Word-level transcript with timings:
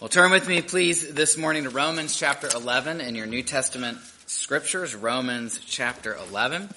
Well, 0.00 0.08
turn 0.08 0.30
with 0.30 0.48
me, 0.48 0.62
please, 0.62 1.12
this 1.12 1.36
morning 1.36 1.64
to 1.64 1.68
Romans 1.68 2.16
chapter 2.16 2.48
11 2.48 3.02
in 3.02 3.14
your 3.14 3.26
New 3.26 3.42
Testament 3.42 3.98
scriptures. 4.24 4.94
Romans 4.94 5.60
chapter 5.66 6.16
11. 6.30 6.70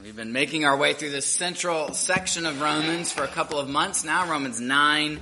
We've 0.00 0.14
been 0.14 0.32
making 0.32 0.64
our 0.64 0.76
way 0.76 0.92
through 0.92 1.10
this 1.10 1.26
central 1.26 1.92
section 1.92 2.46
of 2.46 2.60
Romans 2.60 3.10
for 3.10 3.24
a 3.24 3.26
couple 3.26 3.58
of 3.58 3.68
months 3.68 4.04
now. 4.04 4.30
Romans 4.30 4.60
9, 4.60 5.20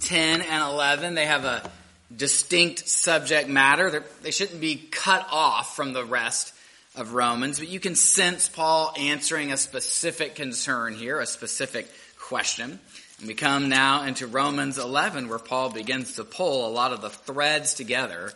10, 0.00 0.42
and 0.42 0.62
11. 0.62 1.14
They 1.14 1.24
have 1.24 1.46
a 1.46 1.70
distinct 2.14 2.86
subject 2.86 3.48
matter. 3.48 3.90
They're, 3.90 4.04
they 4.20 4.30
should 4.30 4.52
not 4.52 4.60
be 4.60 4.76
cut 4.76 5.26
off 5.32 5.74
from 5.74 5.94
the 5.94 6.04
rest 6.04 6.52
of 6.94 7.14
Romans, 7.14 7.58
but 7.58 7.68
you 7.68 7.80
can 7.80 7.94
sense 7.94 8.50
Paul 8.50 8.92
answering 8.98 9.50
a 9.50 9.56
specific 9.56 10.34
concern 10.34 10.92
here, 10.92 11.20
a 11.20 11.26
specific 11.26 11.88
question. 12.18 12.80
We 13.24 13.32
come 13.32 13.70
now 13.70 14.02
into 14.02 14.26
Romans 14.26 14.76
11 14.76 15.30
where 15.30 15.38
Paul 15.38 15.70
begins 15.70 16.16
to 16.16 16.24
pull 16.24 16.66
a 16.66 16.70
lot 16.70 16.92
of 16.92 17.00
the 17.00 17.08
threads 17.08 17.72
together 17.72 18.32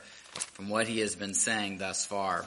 from 0.54 0.70
what 0.70 0.88
he 0.88 1.00
has 1.00 1.14
been 1.14 1.34
saying 1.34 1.76
thus 1.76 2.06
far 2.06 2.46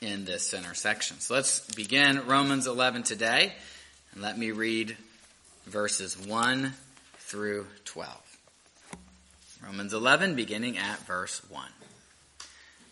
in 0.00 0.24
this 0.24 0.44
center 0.44 0.72
section. 0.72 1.20
So 1.20 1.34
let's 1.34 1.60
begin 1.74 2.26
Romans 2.26 2.66
11 2.66 3.02
today 3.02 3.52
and 4.12 4.22
let 4.22 4.38
me 4.38 4.50
read 4.50 4.96
verses 5.66 6.16
1 6.18 6.72
through 7.18 7.66
12. 7.84 8.38
Romans 9.62 9.92
11 9.92 10.36
beginning 10.36 10.78
at 10.78 10.98
verse 11.00 11.42
1. 11.50 11.68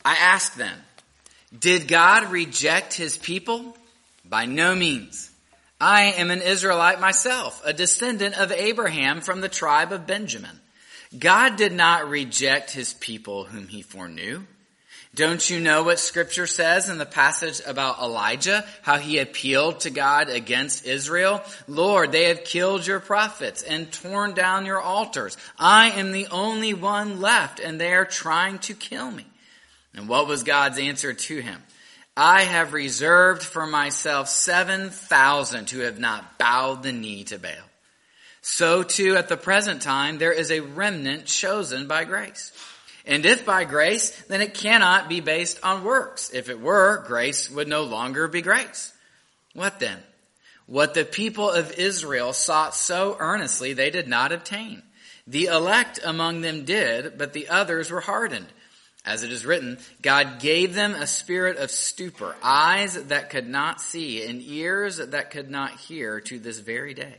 I 0.05 0.17
ask 0.17 0.55
then, 0.55 0.77
did 1.59 1.89
God 1.89 2.31
reject 2.31 2.93
his 2.93 3.17
people? 3.17 3.75
By 4.29 4.45
no 4.45 4.75
means. 4.75 5.31
I 5.81 6.13
am 6.13 6.31
an 6.31 6.43
Israelite 6.43 7.01
myself, 7.01 7.61
a 7.65 7.73
descendant 7.73 8.39
of 8.39 8.53
Abraham 8.53 9.21
from 9.21 9.41
the 9.41 9.49
tribe 9.49 9.93
of 9.93 10.07
Benjamin. 10.07 10.61
God 11.19 11.57
did 11.57 11.73
not 11.73 12.09
reject 12.09 12.71
his 12.71 12.95
people 12.95 13.45
whom 13.45 13.69
he 13.69 13.83
foreknew. 13.83 14.45
Don't 15.15 15.49
you 15.49 15.61
know 15.61 15.85
what 15.85 16.01
scripture 16.01 16.47
says 16.47 16.89
in 16.89 16.99
the 16.99 17.07
passage 17.07 17.61
about 17.65 18.01
Elijah, 18.01 18.65
how 18.83 18.99
he 18.99 19.19
appealed 19.19 19.81
to 19.81 19.91
God 19.91 20.29
against 20.29 20.85
Israel? 20.85 21.41
Lord, 21.69 22.11
they 22.11 22.25
have 22.25 22.43
killed 22.43 22.85
your 22.85 22.99
prophets 22.99 23.63
and 23.63 23.93
torn 23.93 24.35
down 24.35 24.67
your 24.67 24.81
altars. 24.81 25.37
I 25.57 25.91
am 25.91 26.11
the 26.11 26.27
only 26.33 26.75
one 26.75 27.21
left 27.21 27.61
and 27.61 27.81
they 27.81 27.95
are 27.95 28.05
trying 28.05 28.59
to 28.61 28.75
kill 28.75 29.09
me. 29.09 29.25
And 29.95 30.09
what 30.09 30.27
was 30.27 30.43
God's 30.43 30.81
answer 30.81 31.13
to 31.13 31.41
him? 31.41 31.63
I 32.17 32.43
have 32.43 32.73
reserved 32.73 33.43
for 33.43 33.67
myself 33.67 34.29
7,000 34.29 35.69
who 35.71 35.81
have 35.81 35.99
not 35.99 36.39
bowed 36.39 36.83
the 36.83 36.93
knee 36.93 37.25
to 37.25 37.39
Baal. 37.39 37.53
So 38.41 38.83
too 38.83 39.17
at 39.17 39.29
the 39.29 39.37
present 39.37 39.83
time 39.83 40.19
there 40.19 40.33
is 40.33 40.51
a 40.51 40.61
remnant 40.61 41.27
chosen 41.27 41.89
by 41.89 42.05
grace. 42.05 42.53
And 43.07 43.27
if 43.27 43.45
by 43.45 43.65
grace, 43.65 44.11
then 44.29 44.41
it 44.41 44.55
cannot 44.55 45.09
be 45.09 45.21
based 45.21 45.59
on 45.63 45.85
works. 45.85 46.31
If 46.33 46.49
it 46.49 46.61
were, 46.61 47.05
grace 47.07 47.51
would 47.51 47.69
no 47.69 47.83
longer 47.83 48.29
be 48.29 48.43
grace. 48.43 48.93
What 49.53 49.81
then? 49.81 49.99
What 50.67 50.95
the 50.95 51.05
people 51.05 51.51
of 51.51 51.73
Israel 51.73 52.33
sought 52.33 52.75
so 52.75 53.17
earnestly 53.19 53.73
they 53.73 53.91
did 53.91 54.09
not 54.09 54.33
obtain. 54.33 54.83
The 55.27 55.47
elect 55.47 56.01
among 56.05 56.41
them 56.41 56.65
did, 56.65 57.19
but 57.19 57.33
the 57.33 57.49
others 57.49 57.91
were 57.91 58.01
hardened. 58.01 58.47
As 59.05 59.23
it 59.23 59.31
is 59.31 59.45
written, 59.45 59.79
God 60.01 60.41
gave 60.41 60.75
them 60.75 60.95
a 60.95 61.07
spirit 61.07 61.59
of 61.59 61.71
stupor, 61.71 62.35
eyes 62.43 62.95
that 63.05 63.29
could 63.29 63.47
not 63.47 63.81
see, 63.81 64.27
and 64.27 64.41
ears 64.41 64.97
that 64.97 65.31
could 65.31 65.51
not 65.51 65.73
hear 65.73 66.21
to 66.21 66.39
this 66.39 66.59
very 66.59 66.95
day. 66.95 67.17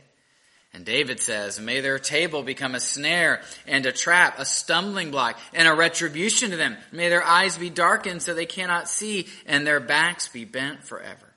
And 0.74 0.84
David 0.84 1.20
says, 1.20 1.60
May 1.60 1.80
their 1.80 2.00
table 2.00 2.42
become 2.42 2.74
a 2.74 2.80
snare 2.80 3.40
and 3.66 3.86
a 3.86 3.92
trap, 3.92 4.38
a 4.38 4.44
stumbling 4.44 5.10
block, 5.10 5.38
and 5.54 5.66
a 5.68 5.74
retribution 5.74 6.50
to 6.50 6.56
them. 6.56 6.76
May 6.92 7.08
their 7.08 7.24
eyes 7.24 7.56
be 7.56 7.70
darkened 7.70 8.20
so 8.20 8.34
they 8.34 8.46
cannot 8.46 8.88
see, 8.88 9.28
and 9.46 9.66
their 9.66 9.80
backs 9.80 10.28
be 10.28 10.44
bent 10.44 10.82
forever. 10.82 11.34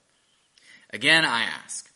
Again, 0.91 1.23
I 1.23 1.43
ask, 1.43 1.89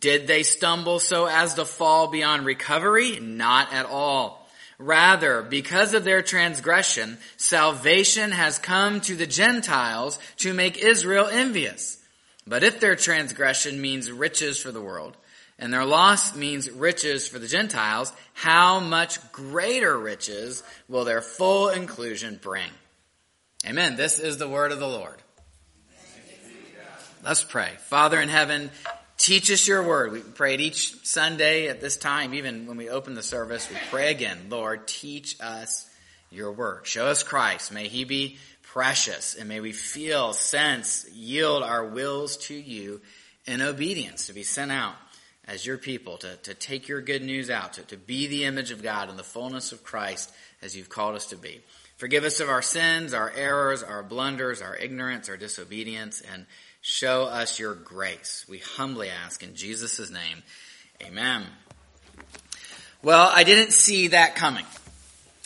did 0.00 0.26
they 0.26 0.42
stumble 0.42 0.98
so 0.98 1.26
as 1.26 1.54
to 1.54 1.64
fall 1.64 2.08
beyond 2.08 2.46
recovery? 2.46 3.20
Not 3.20 3.72
at 3.72 3.86
all. 3.86 4.41
Rather, 4.78 5.42
because 5.42 5.94
of 5.94 6.04
their 6.04 6.22
transgression, 6.22 7.18
salvation 7.36 8.32
has 8.32 8.58
come 8.58 9.00
to 9.02 9.14
the 9.14 9.26
Gentiles 9.26 10.18
to 10.38 10.54
make 10.54 10.78
Israel 10.78 11.26
envious. 11.26 11.98
But 12.46 12.64
if 12.64 12.80
their 12.80 12.96
transgression 12.96 13.80
means 13.80 14.10
riches 14.10 14.60
for 14.60 14.72
the 14.72 14.80
world, 14.80 15.16
and 15.58 15.72
their 15.72 15.84
loss 15.84 16.34
means 16.34 16.70
riches 16.70 17.28
for 17.28 17.38
the 17.38 17.46
Gentiles, 17.46 18.12
how 18.32 18.80
much 18.80 19.20
greater 19.30 19.96
riches 19.96 20.62
will 20.88 21.04
their 21.04 21.20
full 21.20 21.68
inclusion 21.68 22.40
bring? 22.42 22.70
Amen. 23.64 23.94
This 23.94 24.18
is 24.18 24.38
the 24.38 24.48
word 24.48 24.72
of 24.72 24.80
the 24.80 24.88
Lord. 24.88 25.22
Let's 27.24 27.44
pray. 27.44 27.70
Father 27.82 28.20
in 28.20 28.28
heaven, 28.28 28.72
Teach 29.22 29.52
us 29.52 29.68
your 29.68 29.84
word. 29.84 30.10
We 30.10 30.18
prayed 30.18 30.60
each 30.60 31.06
Sunday 31.06 31.68
at 31.68 31.80
this 31.80 31.96
time, 31.96 32.34
even 32.34 32.66
when 32.66 32.76
we 32.76 32.88
open 32.88 33.14
the 33.14 33.22
service, 33.22 33.70
we 33.70 33.76
pray 33.88 34.10
again, 34.10 34.46
Lord, 34.50 34.88
teach 34.88 35.40
us 35.40 35.88
your 36.32 36.50
word. 36.50 36.88
Show 36.88 37.06
us 37.06 37.22
Christ. 37.22 37.70
May 37.70 37.86
he 37.86 38.02
be 38.02 38.38
precious 38.64 39.36
and 39.36 39.48
may 39.48 39.60
we 39.60 39.70
feel, 39.70 40.32
sense, 40.32 41.08
yield 41.12 41.62
our 41.62 41.86
wills 41.86 42.36
to 42.48 42.54
you 42.54 43.00
in 43.46 43.62
obedience 43.62 44.26
to 44.26 44.32
be 44.32 44.42
sent 44.42 44.72
out 44.72 44.96
as 45.46 45.64
your 45.64 45.78
people, 45.78 46.16
to, 46.16 46.34
to 46.38 46.54
take 46.54 46.88
your 46.88 47.00
good 47.00 47.22
news 47.22 47.48
out, 47.48 47.74
to, 47.74 47.82
to 47.82 47.96
be 47.96 48.26
the 48.26 48.44
image 48.44 48.72
of 48.72 48.82
God 48.82 49.08
in 49.08 49.16
the 49.16 49.22
fullness 49.22 49.70
of 49.70 49.84
Christ 49.84 50.32
as 50.62 50.76
you've 50.76 50.88
called 50.88 51.14
us 51.14 51.26
to 51.26 51.36
be. 51.36 51.60
Forgive 51.96 52.24
us 52.24 52.40
of 52.40 52.48
our 52.48 52.62
sins, 52.62 53.14
our 53.14 53.30
errors, 53.30 53.84
our 53.84 54.02
blunders, 54.02 54.60
our 54.60 54.74
ignorance, 54.74 55.28
our 55.28 55.36
disobedience, 55.36 56.20
and 56.20 56.46
Show 56.84 57.26
us 57.26 57.60
your 57.60 57.76
grace. 57.76 58.44
We 58.48 58.58
humbly 58.58 59.08
ask 59.08 59.44
in 59.44 59.54
Jesus' 59.54 60.10
name. 60.10 60.42
Amen. 61.00 61.44
Well, 63.04 63.30
I 63.32 63.44
didn't 63.44 63.70
see 63.70 64.08
that 64.08 64.34
coming. 64.34 64.66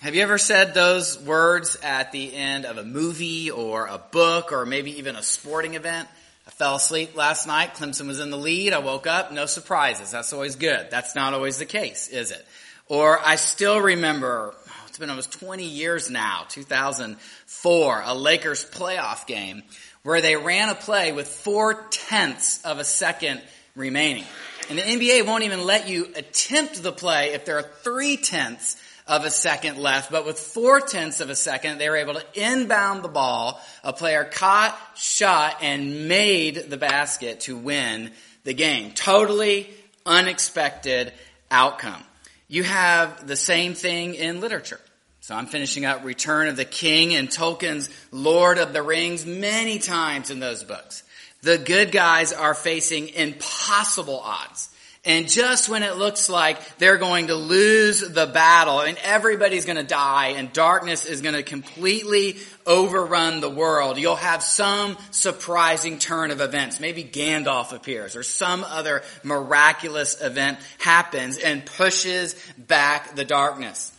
Have 0.01 0.15
you 0.15 0.23
ever 0.23 0.39
said 0.39 0.73
those 0.73 1.21
words 1.21 1.77
at 1.83 2.11
the 2.11 2.35
end 2.35 2.65
of 2.65 2.79
a 2.79 2.85
movie 2.85 3.51
or 3.51 3.87
a 3.87 3.99
book 3.99 4.51
or 4.51 4.65
maybe 4.65 4.99
even 4.99 5.15
a 5.15 5.23
sporting 5.23 5.75
event? 5.75 6.09
I 6.47 6.51
fell 6.53 6.77
asleep 6.77 7.15
last 7.15 7.47
night. 7.47 7.75
Clemson 7.75 8.07
was 8.07 8.19
in 8.19 8.31
the 8.31 8.39
lead. 8.39 8.73
I 8.73 8.79
woke 8.79 9.07
up. 9.07 9.31
No 9.31 9.45
surprises. 9.45 10.11
That's 10.11 10.33
always 10.33 10.57
good. 10.57 10.89
That's 10.91 11.15
not 11.15 11.35
always 11.35 11.59
the 11.59 11.67
case, 11.67 12.09
is 12.09 12.31
it? 12.31 12.47
Or 12.89 13.19
I 13.23 13.37
still 13.37 13.79
remember, 13.79 14.55
oh, 14.57 14.85
it's 14.89 14.97
been 14.97 15.11
almost 15.11 15.39
20 15.39 15.65
years 15.65 16.09
now, 16.09 16.47
2004, 16.49 18.03
a 18.07 18.15
Lakers 18.15 18.65
playoff 18.65 19.27
game 19.27 19.65
where 20.07 20.21
they 20.21 20.37
ran 20.37 20.69
a 20.69 20.75
play 20.77 21.11
with 21.11 21.27
four 21.27 21.75
tenths 21.91 22.65
of 22.65 22.79
a 22.79 22.85
second 22.85 23.43
remaining. 23.75 24.25
And 24.71 24.79
the 24.79 24.83
NBA 24.83 25.27
won't 25.27 25.43
even 25.43 25.65
let 25.65 25.89
you 25.89 26.07
attempt 26.15 26.81
the 26.81 26.93
play 26.93 27.33
if 27.33 27.45
there 27.45 27.59
are 27.59 27.69
three 27.83 28.17
tenths 28.17 28.77
of 29.09 29.25
a 29.25 29.31
second 29.31 29.79
left, 29.79 30.13
but 30.13 30.25
with 30.25 30.39
four 30.39 30.81
tenths 30.81 31.21
of 31.21 31.29
a 31.29 31.35
second, 31.35 31.79
they 31.79 31.91
were 31.91 31.97
able 31.97 32.15
to 32.15 32.25
inbound 32.35 33.03
the 33.03 33.09
ball. 33.09 33.61
A 33.83 33.93
player 33.93 34.23
caught, 34.23 34.79
shot, 34.95 35.57
and 35.61 36.07
made 36.07 36.71
the 36.71 36.77
basket 36.77 37.41
to 37.41 37.57
win 37.57 38.13
the 38.45 38.55
game. 38.55 38.93
Totally 38.93 39.69
unexpected 40.05 41.13
outcome. 41.51 42.03
You 42.47 42.63
have 42.63 43.27
the 43.27 43.35
same 43.35 43.75
thing 43.75 44.15
in 44.15 44.41
literature. 44.41 44.81
So 45.27 45.35
I'm 45.35 45.47
finishing 45.47 45.85
up 45.85 46.05
Return 46.05 46.47
of 46.47 46.55
the 46.55 46.65
King 46.65 47.13
and 47.13 47.29
Tolkien's 47.29 47.91
Lord 48.13 48.59
of 48.59 48.73
the 48.73 48.81
Rings 48.81 49.27
many 49.27 49.81
times 49.81 50.31
in 50.31 50.39
those 50.39 50.63
books. 50.63 51.03
The 51.43 51.59
good 51.59 51.91
guys 51.91 52.33
are 52.33 52.55
facing 52.55 53.09
impossible 53.09 54.21
odds. 54.21 54.69
And 55.05 55.29
just 55.29 55.69
when 55.69 55.83
it 55.83 55.97
looks 55.97 56.29
like 56.31 56.79
they're 56.79 56.97
going 56.97 57.27
to 57.27 57.35
lose 57.35 58.03
the 58.03 58.27
battle 58.27 58.83
and 58.83 58.97
everybody's 59.03 59.65
going 59.65 59.79
to 59.79 59.83
die 59.83 60.35
and 60.37 60.53
darkness 60.53 61.05
is 61.05 61.23
going 61.23 61.35
to 61.35 61.43
completely 61.43 62.37
overrun 62.65 63.41
the 63.41 63.51
world, 63.51 63.99
you'll 63.99 64.15
have 64.15 64.45
some 64.45 64.97
surprising 65.11 65.99
turn 65.99 66.31
of 66.31 66.41
events. 66.41 66.79
Maybe 66.79 67.03
Gandalf 67.03 67.73
appears 67.73 68.15
or 68.15 68.23
some 68.23 68.63
other 68.63 69.03
miraculous 69.25 70.23
event 70.23 70.61
happens 70.79 71.37
and 71.37 71.67
pushes 71.67 72.37
back 72.57 73.17
the 73.17 73.25
darkness. 73.25 73.91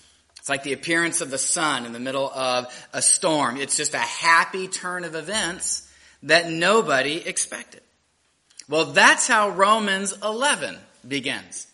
It's 0.47 0.49
like 0.49 0.63
the 0.63 0.71
appearance 0.71 1.19
of 1.19 1.29
the 1.29 1.38
sun 1.38 1.85
in 1.85 1.91
the 1.91 1.99
middle 1.99 2.31
of 2.31 2.73
a 2.94 3.01
storm. 3.01 3.57
It's 3.57 3.75
just 3.75 3.94
a 3.94 3.97
happy 3.97 4.69
turn 4.69 5.03
of 5.03 5.13
events 5.13 5.91
that 6.23 6.49
nobody 6.49 7.17
expected. 7.17 7.81
Well, 8.69 8.85
that's 8.85 9.27
how 9.27 9.49
Romans 9.49 10.13
11 10.23 10.77
begins. 11.05 11.67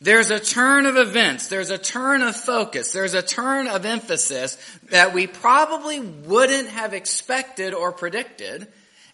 There's 0.00 0.30
a 0.30 0.40
turn 0.40 0.86
of 0.86 0.96
events, 0.96 1.48
there's 1.48 1.68
a 1.68 1.76
turn 1.76 2.22
of 2.22 2.34
focus, 2.34 2.90
there's 2.90 3.12
a 3.12 3.20
turn 3.20 3.66
of 3.66 3.84
emphasis 3.84 4.56
that 4.88 5.12
we 5.12 5.26
probably 5.26 6.00
wouldn't 6.00 6.68
have 6.68 6.94
expected 6.94 7.74
or 7.74 7.92
predicted 7.92 8.66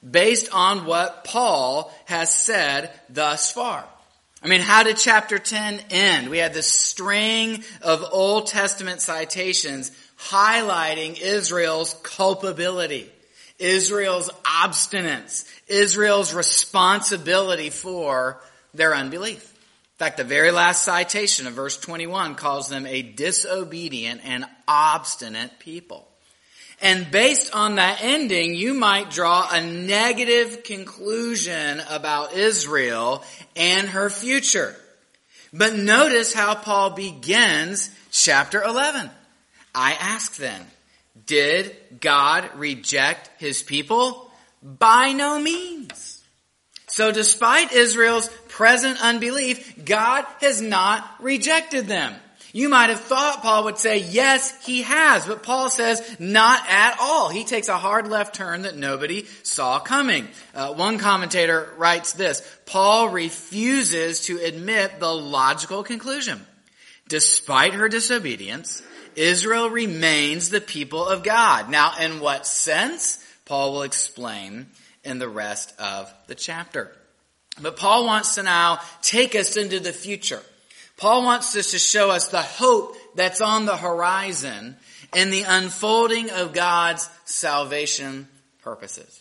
based 0.09 0.49
on 0.53 0.87
what 0.87 1.25
Paul 1.25 1.93
has 2.05 2.33
said 2.33 2.93
thus 3.09 3.51
far. 3.51 3.85
I 4.45 4.49
mean, 4.49 4.61
how 4.61 4.83
did 4.83 4.97
chapter 4.97 5.39
10 5.39 5.81
end? 5.91 6.29
We 6.29 6.39
had 6.39 6.53
this 6.53 6.67
string 6.67 7.63
of 7.81 8.05
Old 8.11 8.49
Testament 8.49 9.01
citations 9.01 9.93
highlighting 10.19 11.21
Israel's 11.21 11.95
culpability, 12.03 13.09
Israel's 13.61 14.31
obstinance, 14.45 15.49
Israel's 15.69 16.35
responsibility 16.35 17.71
for 17.71 18.41
their 18.75 18.95
unbelief. 18.95 19.49
In 19.53 20.07
fact, 20.07 20.17
the 20.17 20.25
very 20.25 20.51
last 20.51 20.83
citation 20.83 21.47
of 21.47 21.53
verse 21.53 21.79
21 21.79 22.35
calls 22.35 22.69
them 22.69 22.87
a 22.87 23.03
disobedient 23.03 24.23
and 24.25 24.45
obstinate 24.67 25.61
people. 25.61 26.09
And 26.83 27.11
based 27.13 27.55
on 27.55 27.77
that 27.77 28.01
ending, 28.03 28.55
you 28.55 28.75
might 28.75 29.11
draw 29.11 29.49
a 29.49 29.65
negative 29.65 30.65
conclusion 30.65 31.81
about 31.89 32.35
Israel 32.35 33.23
and 33.55 33.89
her 33.89 34.11
future. 34.11 34.75
But 35.53 35.77
notice 35.77 36.35
how 36.35 36.57
Paul 36.57 36.91
begins 36.91 37.91
chapter 38.11 38.61
11. 38.63 39.09
I 39.75 39.93
ask 39.93 40.35
then, 40.37 40.61
did 41.27 41.77
God 42.01 42.51
reject 42.57 43.31
his 43.39 43.63
people? 43.63 44.31
By 44.61 45.13
no 45.13 45.39
means. 45.39 46.21
So 46.89 47.13
despite 47.13 47.73
Israel's 47.73 48.29
present 48.49 49.01
unbelief, 49.01 49.85
God 49.85 50.25
has 50.41 50.61
not 50.61 51.09
rejected 51.21 51.87
them. 51.87 52.15
You 52.53 52.69
might 52.69 52.91
have 52.91 53.01
thought 53.01 53.43
Paul 53.43 53.65
would 53.65 53.79
say, 53.79 53.99
yes, 53.99 54.55
he 54.67 54.83
has, 54.83 55.27
but 55.27 55.43
Paul 55.43 55.71
says, 55.71 56.17
not 56.19 56.63
at 56.69 56.99
all. 57.01 57.31
He 57.31 57.45
takes 57.45 57.69
a 57.69 57.79
hard 57.79 58.09
left 58.09 58.35
turn 58.35 58.63
that 58.63 58.77
nobody 58.77 59.25
saw 59.43 59.79
coming. 59.79 60.29
Uh, 60.55 60.75
one 60.75 60.99
commentator 60.99 61.73
writes 61.79 62.13
this, 62.13 62.43
Paul 62.67 63.09
refuses 63.09 64.23
to 64.27 64.39
admit 64.39 65.01
the 65.01 65.15
logical 65.15 65.83
conclusion. 65.83 66.47
Despite 67.09 67.73
her 67.73 67.89
disobedience, 67.89 68.83
Israel 69.17 69.71
remains 69.71 70.51
the 70.51 70.61
people 70.61 71.07
of 71.07 71.23
God. 71.23 71.71
Now, 71.71 71.93
in 72.01 72.21
what 72.21 72.47
sense? 72.47 73.19
Paul 73.47 73.73
will 73.73 73.83
explain 73.83 74.67
in 75.05 75.19
the 75.19 75.29
rest 75.29 75.75
of 75.81 76.13
the 76.27 76.35
chapter. 76.35 76.93
But 77.61 77.77
Paul 77.77 78.07
wants 78.07 78.37
to 78.37 78.43
now 78.43 78.79
take 79.03 79.35
us 79.35 79.57
into 79.57 79.81
the 79.81 79.93
future. 79.93 80.43
Paul 81.03 81.25
wants 81.25 81.57
us 81.57 81.73
to 81.73 81.81
show 81.81 82.13
us 82.13 82.29
the 82.29 82.41
hope 82.41 82.95
that's 83.17 83.41
on 83.41 83.67
the 83.67 83.77
horizon 83.77 84.77
and 85.13 85.33
the 85.33 85.43
unfolding 85.43 86.31
of 86.31 86.53
God's 86.53 87.11
salvation 87.25 88.29
purposes. 88.63 89.21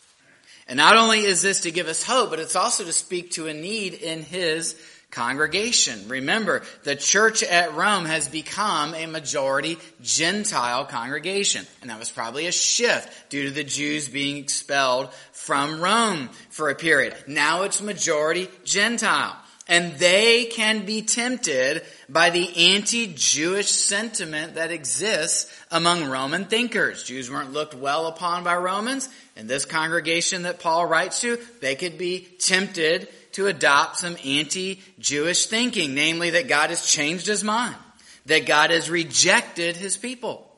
And 0.68 0.78
not 0.78 0.96
only 0.96 1.22
is 1.22 1.42
this 1.42 1.62
to 1.62 1.72
give 1.72 1.88
us 1.88 2.04
hope, 2.04 2.30
but 2.30 2.38
it's 2.38 2.56
also 2.56 2.84
to 2.84 2.94
speak 2.94 3.32
to 3.32 3.48
a 3.48 3.56
need 3.56 3.96
in 3.96 4.22
his 4.22 4.80
congregation. 5.10 6.08
Remember, 6.08 6.62
the 6.84 6.96
church 6.96 7.42
at 7.42 7.74
Rome 7.74 8.06
has 8.06 8.30
become 8.30 8.94
a 8.94 9.08
majority 9.08 9.80
Gentile 10.04 10.86
congregation. 10.86 11.66
And 11.82 11.90
that 11.90 11.98
was 11.98 12.12
probably 12.12 12.46
a 12.46 12.52
shift 12.52 13.32
due 13.32 13.46
to 13.46 13.50
the 13.52 13.64
Jews 13.64 14.08
being 14.08 14.38
expelled 14.38 15.12
from 15.32 15.82
Rome 15.82 16.30
for 16.52 16.70
a 16.70 16.76
period. 16.76 17.16
Now 17.28 17.64
it's 17.64 17.82
majority 17.82 18.50
Gentile. 18.66 19.36
And 19.72 19.94
they 19.94 20.46
can 20.46 20.86
be 20.86 21.02
tempted 21.02 21.84
by 22.10 22.30
the 22.30 22.74
anti-Jewish 22.74 23.70
sentiment 23.70 24.56
that 24.56 24.70
exists 24.70 25.50
among 25.72 26.10
Roman 26.10 26.44
thinkers. 26.44 27.04
Jews 27.04 27.32
weren't 27.32 27.54
looked 27.54 27.74
well 27.74 28.08
upon 28.08 28.44
by 28.44 28.58
Romans. 28.58 29.08
In 29.38 29.48
this 29.48 29.64
congregation 29.64 30.44
that 30.44 30.60
Paul 30.60 30.86
writes 30.86 31.22
to, 31.22 31.40
they 31.62 31.76
could 31.76 31.98
be 31.98 32.28
tempted 32.38 33.08
to 33.32 33.48
adopt 33.48 33.96
some 33.96 34.18
anti-Jewish 34.26 35.46
thinking, 35.46 35.96
namely 35.96 36.32
that 36.32 36.50
God 36.50 36.70
has 36.70 36.86
changed 36.86 37.26
his 37.26 37.42
mind, 37.42 37.78
that 38.26 38.46
God 38.46 38.72
has 38.72 38.90
rejected 38.90 39.78
his 39.78 39.96
people. 39.96 40.54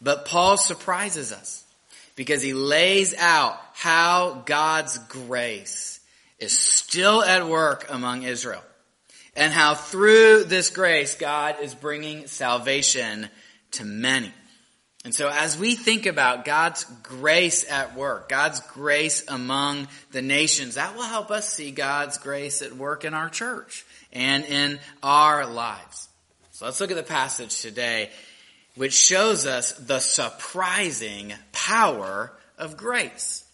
But 0.00 0.26
Paul 0.26 0.58
surprises 0.58 1.32
us 1.32 1.64
because 2.14 2.40
he 2.40 2.54
lays 2.54 3.16
out 3.18 3.58
how 3.72 4.44
God's 4.46 4.96
grace 4.98 5.93
is 6.38 6.58
still 6.58 7.22
at 7.22 7.48
work 7.48 7.86
among 7.88 8.22
Israel. 8.22 8.62
And 9.36 9.52
how 9.52 9.74
through 9.74 10.44
this 10.44 10.70
grace, 10.70 11.16
God 11.16 11.56
is 11.60 11.74
bringing 11.74 12.26
salvation 12.26 13.28
to 13.72 13.84
many. 13.84 14.32
And 15.04 15.14
so 15.14 15.28
as 15.28 15.58
we 15.58 15.74
think 15.74 16.06
about 16.06 16.44
God's 16.44 16.84
grace 17.02 17.70
at 17.70 17.94
work, 17.94 18.28
God's 18.28 18.60
grace 18.60 19.24
among 19.28 19.88
the 20.12 20.22
nations, 20.22 20.76
that 20.76 20.94
will 20.96 21.02
help 21.02 21.30
us 21.30 21.52
see 21.52 21.72
God's 21.72 22.16
grace 22.18 22.62
at 22.62 22.74
work 22.74 23.04
in 23.04 23.12
our 23.12 23.28
church 23.28 23.84
and 24.12 24.44
in 24.44 24.78
our 25.02 25.46
lives. 25.46 26.08
So 26.52 26.64
let's 26.64 26.80
look 26.80 26.90
at 26.90 26.96
the 26.96 27.02
passage 27.02 27.60
today, 27.60 28.10
which 28.76 28.94
shows 28.94 29.44
us 29.44 29.72
the 29.72 29.98
surprising 29.98 31.34
power 31.52 32.32
of 32.56 32.76
grace. 32.76 33.44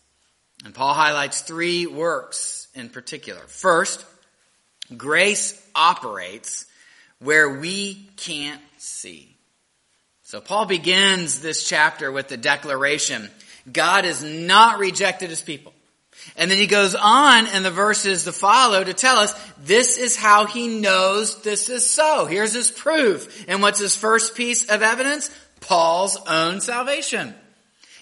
And 0.65 0.75
Paul 0.75 0.95
highlights 0.95 1.41
three 1.41 1.87
works 1.87 2.60
in 2.75 2.89
particular. 2.89 3.41
First, 3.47 4.05
grace 4.97 5.61
operates 5.75 6.67
where 7.19 7.59
we 7.59 8.09
can't 8.17 8.61
see. 8.79 9.37
So 10.23 10.41
Paul 10.41 10.67
begins 10.67 11.41
this 11.41 11.69
chapter 11.69 12.13
with 12.13 12.29
the 12.29 12.37
declaration, 12.37 13.29
God 13.71 14.05
has 14.05 14.23
not 14.23 14.79
rejected 14.79 15.31
his 15.31 15.43
people. 15.43 15.73
And 16.37 16.51
then 16.51 16.59
he 16.59 16.67
goes 16.67 16.95
on 16.95 17.47
in 17.49 17.63
the 17.63 17.71
verses 17.71 18.25
to 18.25 18.33
follow 18.33 18.85
to 18.85 18.93
tell 18.93 19.17
us 19.17 19.35
this 19.59 19.97
is 19.97 20.17
how 20.17 20.47
he 20.47 20.69
knows 20.69 21.43
this 21.43 21.69
is 21.69 21.89
so. 21.89 22.27
Here's 22.27 22.53
his 22.53 22.71
proof. 22.71 23.45
And 23.49 23.63
what's 23.63 23.81
his 23.81 23.97
first 23.97 24.35
piece 24.35 24.69
of 24.69 24.83
evidence? 24.83 25.31
Paul's 25.61 26.17
own 26.27 26.61
salvation. 26.61 27.35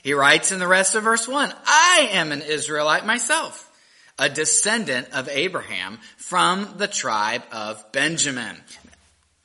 He 0.03 0.15
writes 0.15 0.53
in 0.53 0.59
the 0.59 0.67
rest 0.67 0.94
of 0.94 1.05
verse 1.05 1.29
1, 1.29 1.53
I 1.65 2.09
am 2.12 2.32
an 2.32 2.43
Israelite 2.43 3.06
myself 3.06 3.68
a 4.19 4.29
descendant 4.29 5.09
of 5.12 5.29
Abraham 5.29 5.99
from 6.17 6.75
the 6.76 6.88
tribe 6.88 7.43
of 7.53 7.93
Benjamin. 7.93 8.56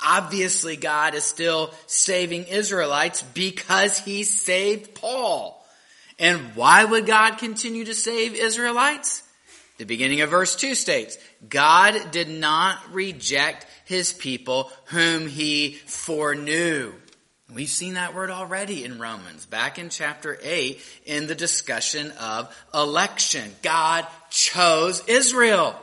Obviously, 0.06 0.76
God 0.76 1.16
is 1.16 1.24
still 1.24 1.74
saving 1.88 2.46
Israelites 2.46 3.22
because 3.22 4.00
he 4.00 4.24
saved 4.24 4.96
Paul. 4.96 5.66
And 6.20 6.56
why 6.56 6.84
would 6.84 7.06
God 7.06 7.38
continue 7.38 7.86
to 7.86 7.94
save 7.94 8.36
Israelites? 8.36 9.24
The 9.78 9.86
beginning 9.86 10.22
of 10.22 10.30
verse 10.30 10.56
2 10.56 10.76
states, 10.76 11.18
God 11.48 12.12
did 12.12 12.30
not 12.30 12.80
reject 12.94 13.66
his 13.86 14.14
people 14.14 14.72
whom 14.86 15.28
he 15.28 15.74
foreknew. 15.86 16.94
We've 17.54 17.70
seen 17.70 17.94
that 17.94 18.16
word 18.16 18.32
already 18.32 18.84
in 18.84 18.98
Romans, 18.98 19.46
back 19.46 19.78
in 19.78 19.90
chapter 19.90 20.40
8 20.42 20.82
in 21.06 21.28
the 21.28 21.36
discussion 21.36 22.12
of 22.20 22.56
election. 22.74 23.44
God 23.62 24.08
chose 24.32 25.04
Israel. 25.08 25.76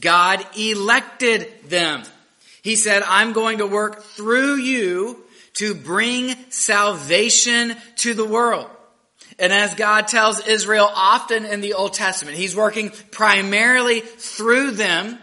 God 0.00 0.42
elected 0.58 1.48
them. 1.68 2.02
He 2.62 2.76
said, 2.76 3.02
I'm 3.06 3.34
going 3.34 3.58
to 3.58 3.66
work 3.66 4.02
through 4.02 4.56
you 4.56 5.22
to 5.54 5.74
bring 5.74 6.34
salvation 6.48 7.76
to 7.96 8.14
the 8.14 8.24
world. 8.24 8.70
And 9.38 9.52
as 9.52 9.74
God 9.74 10.08
tells 10.08 10.46
Israel 10.46 10.88
often 10.90 11.44
in 11.44 11.60
the 11.60 11.74
Old 11.74 11.92
Testament, 11.92 12.38
He's 12.38 12.56
working 12.56 12.90
primarily 13.10 14.00
through 14.00 14.72
them 14.72 15.18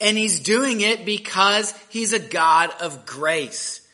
and 0.00 0.16
He's 0.16 0.40
doing 0.40 0.80
it 0.80 1.04
because 1.04 1.74
He's 1.90 2.14
a 2.14 2.18
God 2.18 2.70
of 2.80 3.04
grace. 3.04 3.85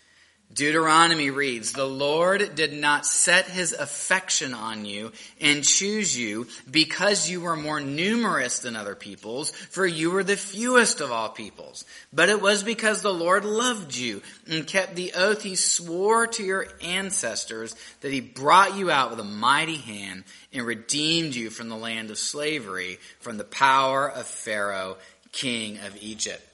Deuteronomy 0.55 1.31
reads, 1.31 1.73
The 1.73 1.87
Lord 1.87 2.55
did 2.55 2.73
not 2.73 3.07
set 3.07 3.47
his 3.47 3.73
affection 3.73 4.53
on 4.53 4.85
you 4.85 5.13
and 5.41 5.65
choose 5.65 6.19
you 6.19 6.47
because 6.71 7.31
you 7.31 7.41
were 7.41 7.57
more 7.57 7.81
numerous 7.81 8.59
than 8.59 8.77
other 8.77 8.95
peoples, 8.95 9.51
for 9.51 9.87
you 9.87 10.11
were 10.11 10.25
the 10.25 10.37
fewest 10.37 11.01
of 11.01 11.11
all 11.11 11.31
peoples. 11.31 11.85
But 12.13 12.29
it 12.29 12.43
was 12.43 12.63
because 12.63 13.01
the 13.01 13.15
Lord 13.15 13.45
loved 13.45 13.97
you 13.97 14.21
and 14.47 14.67
kept 14.67 14.95
the 14.95 15.13
oath 15.15 15.43
he 15.43 15.55
swore 15.55 16.27
to 16.27 16.43
your 16.43 16.67
ancestors 16.83 17.75
that 18.03 18.13
he 18.13 18.21
brought 18.21 18.77
you 18.77 18.91
out 18.91 19.11
with 19.11 19.21
a 19.21 19.25
mighty 19.25 19.79
hand 19.79 20.25
and 20.53 20.67
redeemed 20.67 21.35
you 21.35 21.49
from 21.49 21.71
the 21.71 21.77
land 21.77 22.11
of 22.11 22.19
slavery, 22.19 22.99
from 23.21 23.39
the 23.39 23.45
power 23.45 24.11
of 24.11 24.27
Pharaoh, 24.27 24.99
king 25.33 25.79
of 25.79 25.97
Egypt. 26.03 26.47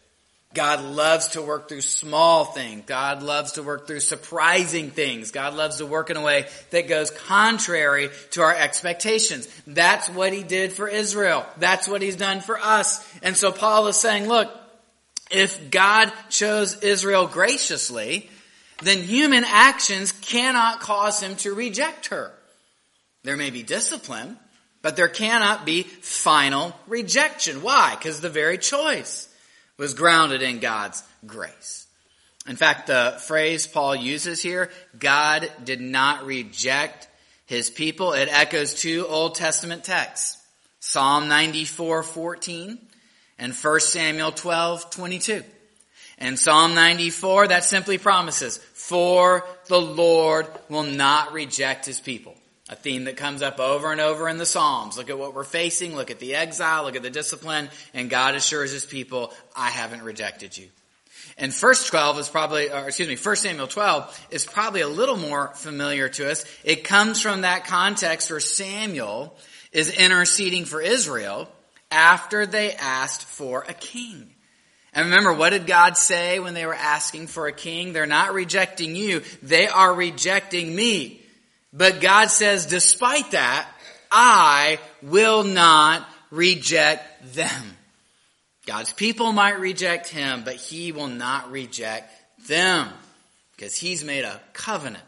God 0.54 0.82
loves 0.82 1.28
to 1.28 1.42
work 1.42 1.68
through 1.68 1.82
small 1.82 2.44
things. 2.46 2.84
God 2.86 3.22
loves 3.22 3.52
to 3.52 3.62
work 3.62 3.86
through 3.86 4.00
surprising 4.00 4.90
things. 4.90 5.30
God 5.30 5.54
loves 5.54 5.76
to 5.76 5.86
work 5.86 6.08
in 6.08 6.16
a 6.16 6.22
way 6.22 6.46
that 6.70 6.88
goes 6.88 7.10
contrary 7.10 8.08
to 8.30 8.42
our 8.42 8.54
expectations. 8.54 9.46
That's 9.66 10.08
what 10.08 10.32
he 10.32 10.42
did 10.42 10.72
for 10.72 10.88
Israel. 10.88 11.44
That's 11.58 11.86
what 11.86 12.00
he's 12.00 12.16
done 12.16 12.40
for 12.40 12.58
us. 12.58 13.06
And 13.22 13.36
so 13.36 13.52
Paul 13.52 13.88
is 13.88 13.96
saying, 13.96 14.26
look, 14.26 14.50
if 15.30 15.70
God 15.70 16.10
chose 16.30 16.82
Israel 16.82 17.26
graciously, 17.26 18.30
then 18.82 19.02
human 19.02 19.44
actions 19.46 20.12
cannot 20.12 20.80
cause 20.80 21.20
him 21.20 21.36
to 21.36 21.52
reject 21.52 22.06
her. 22.06 22.32
There 23.22 23.36
may 23.36 23.50
be 23.50 23.62
discipline, 23.62 24.38
but 24.80 24.96
there 24.96 25.08
cannot 25.08 25.66
be 25.66 25.82
final 25.82 26.74
rejection. 26.86 27.60
Why? 27.60 27.94
Because 27.96 28.22
the 28.22 28.30
very 28.30 28.56
choice. 28.56 29.27
Was 29.78 29.94
grounded 29.94 30.42
in 30.42 30.58
God's 30.58 31.02
grace. 31.26 31.86
In 32.46 32.56
fact, 32.56 32.88
the 32.88 33.16
phrase 33.26 33.66
Paul 33.66 33.94
uses 33.94 34.42
here, 34.42 34.70
God 34.98 35.50
did 35.64 35.80
not 35.80 36.26
reject 36.26 37.08
his 37.46 37.70
people, 37.70 38.12
it 38.12 38.28
echoes 38.30 38.74
two 38.74 39.06
Old 39.06 39.34
Testament 39.34 39.84
texts. 39.84 40.36
Psalm 40.80 41.28
94, 41.28 42.02
14 42.02 42.78
and 43.38 43.54
1 43.54 43.80
Samuel 43.80 44.32
12, 44.32 44.90
22. 44.90 45.44
And 46.18 46.38
Psalm 46.38 46.74
94, 46.74 47.48
that 47.48 47.64
simply 47.64 47.98
promises, 47.98 48.58
for 48.74 49.44
the 49.66 49.80
Lord 49.80 50.46
will 50.68 50.82
not 50.82 51.32
reject 51.32 51.86
his 51.86 52.00
people. 52.00 52.34
A 52.70 52.76
theme 52.76 53.04
that 53.04 53.16
comes 53.16 53.40
up 53.40 53.60
over 53.60 53.90
and 53.92 54.00
over 54.00 54.28
in 54.28 54.36
the 54.36 54.44
Psalms. 54.44 54.98
Look 54.98 55.08
at 55.08 55.18
what 55.18 55.34
we're 55.34 55.44
facing, 55.44 55.96
look 55.96 56.10
at 56.10 56.18
the 56.18 56.34
exile, 56.34 56.84
look 56.84 56.96
at 56.96 57.02
the 57.02 57.10
discipline, 57.10 57.70
and 57.94 58.10
God 58.10 58.34
assures 58.34 58.72
his 58.72 58.84
people, 58.84 59.32
I 59.56 59.70
haven't 59.70 60.02
rejected 60.02 60.56
you. 60.56 60.68
And 61.38 61.54
first 61.54 61.86
12 61.86 62.18
is 62.18 62.28
probably, 62.28 62.70
or 62.70 62.86
excuse 62.86 63.08
me, 63.08 63.16
first 63.16 63.42
Samuel 63.42 63.68
12 63.68 64.26
is 64.30 64.44
probably 64.44 64.80
a 64.80 64.88
little 64.88 65.16
more 65.16 65.48
familiar 65.54 66.08
to 66.08 66.30
us. 66.30 66.44
It 66.64 66.84
comes 66.84 67.20
from 67.20 67.42
that 67.42 67.66
context 67.66 68.30
where 68.30 68.40
Samuel 68.40 69.36
is 69.72 69.96
interceding 69.96 70.64
for 70.64 70.80
Israel 70.80 71.48
after 71.90 72.44
they 72.44 72.72
asked 72.72 73.24
for 73.24 73.64
a 73.68 73.74
king. 73.74 74.34
And 74.92 75.06
remember, 75.06 75.32
what 75.32 75.50
did 75.50 75.66
God 75.66 75.96
say 75.96 76.40
when 76.40 76.54
they 76.54 76.66
were 76.66 76.74
asking 76.74 77.28
for 77.28 77.46
a 77.46 77.52
king? 77.52 77.92
They're 77.92 78.06
not 78.06 78.34
rejecting 78.34 78.96
you, 78.96 79.22
they 79.42 79.68
are 79.68 79.94
rejecting 79.94 80.74
me. 80.74 81.17
But 81.72 82.00
God 82.00 82.30
says, 82.30 82.66
despite 82.66 83.32
that, 83.32 83.68
I 84.10 84.78
will 85.02 85.44
not 85.44 86.08
reject 86.30 87.34
them. 87.34 87.76
God's 88.66 88.92
people 88.92 89.32
might 89.32 89.60
reject 89.60 90.08
him, 90.08 90.42
but 90.44 90.56
he 90.56 90.92
will 90.92 91.08
not 91.08 91.50
reject 91.50 92.12
them 92.46 92.88
because 93.56 93.74
he's 93.74 94.04
made 94.04 94.24
a 94.24 94.40
covenant 94.52 95.04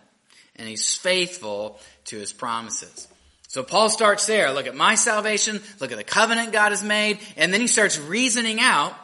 and 0.56 0.68
he's 0.68 0.94
faithful 0.94 1.78
to 2.06 2.18
his 2.18 2.32
promises. 2.32 3.08
So 3.48 3.62
Paul 3.62 3.88
starts 3.88 4.26
there. 4.26 4.52
Look 4.52 4.66
at 4.66 4.76
my 4.76 4.94
salvation. 4.94 5.60
Look 5.80 5.92
at 5.92 5.98
the 5.98 6.04
covenant 6.04 6.52
God 6.52 6.70
has 6.70 6.82
made. 6.82 7.18
And 7.36 7.52
then 7.52 7.60
he 7.60 7.66
starts 7.66 7.98
reasoning 7.98 8.60
out 8.60 8.94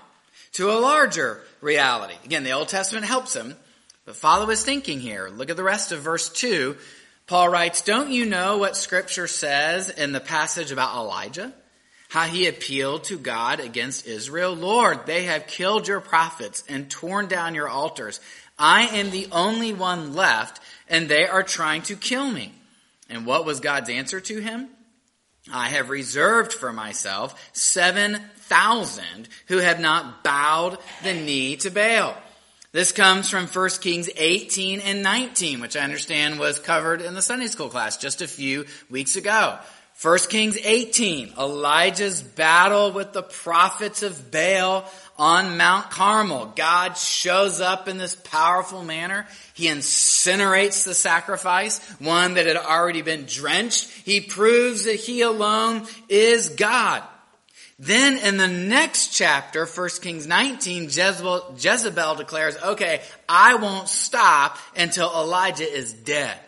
to 0.53 0.71
a 0.71 0.79
larger 0.79 1.43
reality. 1.61 2.15
Again, 2.25 2.45
the 2.45 2.53
Old 2.53 2.69
Testament 2.69 3.07
helps 3.07 3.35
him, 3.35 3.57
but 4.05 4.17
follow 4.17 4.47
his 4.47 4.65
thinking 4.65 5.01
here. 5.01 5.29
Look 5.29 5.51
at 5.51 5.57
the 5.57 5.65
rest 5.65 5.93
of 5.93 6.01
verse 6.01 6.29
2. 6.29 6.77
Paul 7.27 7.49
writes, 7.49 7.83
Don't 7.83 8.11
you 8.11 8.27
know 8.27 8.59
what 8.59 8.77
scripture 8.77 9.27
says 9.27 9.91
in 9.91 10.13
the 10.13 10.21
passage 10.21 10.71
about 10.71 10.97
Elijah? 10.97 11.53
how 12.09 12.25
he 12.25 12.47
appealed 12.47 13.05
to 13.05 13.19
God 13.19 13.61
against 13.61 14.07
Israel. 14.07 14.55
Lord, 14.55 15.07
they 15.07 15.25
have 15.25 15.47
killed 15.47 15.89
your 15.89 16.01
prophets 16.01 16.65
and 16.69 16.91
torn 16.91 17.27
down 17.27 17.55
your 17.55 17.69
altars. 17.69 18.21
I 18.59 18.87
am 18.99 19.11
the 19.11 19.29
only 19.33 19.73
one 19.73 20.15
left, 20.15 20.61
and 20.89 21.09
they 21.09 21.27
are 21.27 21.43
trying 21.43 21.83
to 21.83 21.97
kill 21.97 22.31
me. 22.31 22.55
And 23.11 23.27
what 23.27 23.45
was 23.45 23.61
God's 23.61 23.91
answer 23.91 24.21
to 24.21 24.41
him? 24.41 24.69
I 25.53 25.69
have 25.69 25.91
reserved 25.91 26.53
for 26.53 26.73
myself 26.73 27.51
7,000 27.53 29.29
who 29.49 29.59
have 29.59 29.79
not 29.79 30.25
bowed 30.25 30.79
the 31.03 31.15
knee 31.15 31.57
to 31.57 31.71
Baal. 31.71 32.17
This 32.77 32.93
comes 32.93 33.31
from 33.31 33.47
1 33.47 33.69
Kings 33.81 34.11
18 34.15 34.81
and 34.81 35.03
19, 35.03 35.61
which 35.61 35.79
I 35.79 35.81
understand 35.81 36.39
was 36.39 36.59
covered 36.59 37.01
in 37.01 37.15
the 37.15 37.23
Sunday 37.23 37.47
school 37.47 37.71
class 37.71 37.97
just 37.97 38.21
a 38.21 38.29
few 38.29 38.67
weeks 38.91 39.17
ago. 39.17 39.59
1 40.03 40.19
Kings 40.29 40.59
18, 40.63 41.33
Elijah's 41.39 42.21
battle 42.21 42.93
with 42.93 43.15
the 43.15 43.23
prophets 43.23 44.03
of 44.03 44.31
Baal 44.31 44.85
on 45.17 45.57
Mount 45.57 45.89
Carmel. 45.89 46.53
God 46.55 46.99
shows 46.99 47.63
up 47.63 47.89
in 47.89 47.97
this 47.97 48.15
powerful 48.15 48.85
manner. 48.85 49.27
He 49.55 49.69
incinerates 49.69 50.85
the 50.85 50.93
sacrifice, 50.93 51.79
one 51.99 52.35
that 52.35 52.45
had 52.45 52.59
already 52.59 53.01
been 53.01 53.25
drenched. 53.25 53.89
He 54.05 54.21
proves 54.21 54.85
that 54.85 54.97
he 54.97 55.23
alone 55.23 55.87
is 56.11 56.51
God. 56.51 57.03
Then 57.79 58.17
in 58.19 58.39
the 58.39 58.49
next 58.49 59.09
chapter, 59.09 59.67
1 59.67 59.89
Kings 60.01 60.27
19, 60.27 60.85
Jezebel, 60.85 61.57
Jezebel 61.59 62.15
declares, 62.15 62.57
okay, 62.63 63.03
I 63.29 63.57
won't 63.57 63.89
stop 63.89 64.59
until 64.75 65.11
Elijah 65.11 65.71
is 65.71 65.93
dead. 65.93 66.39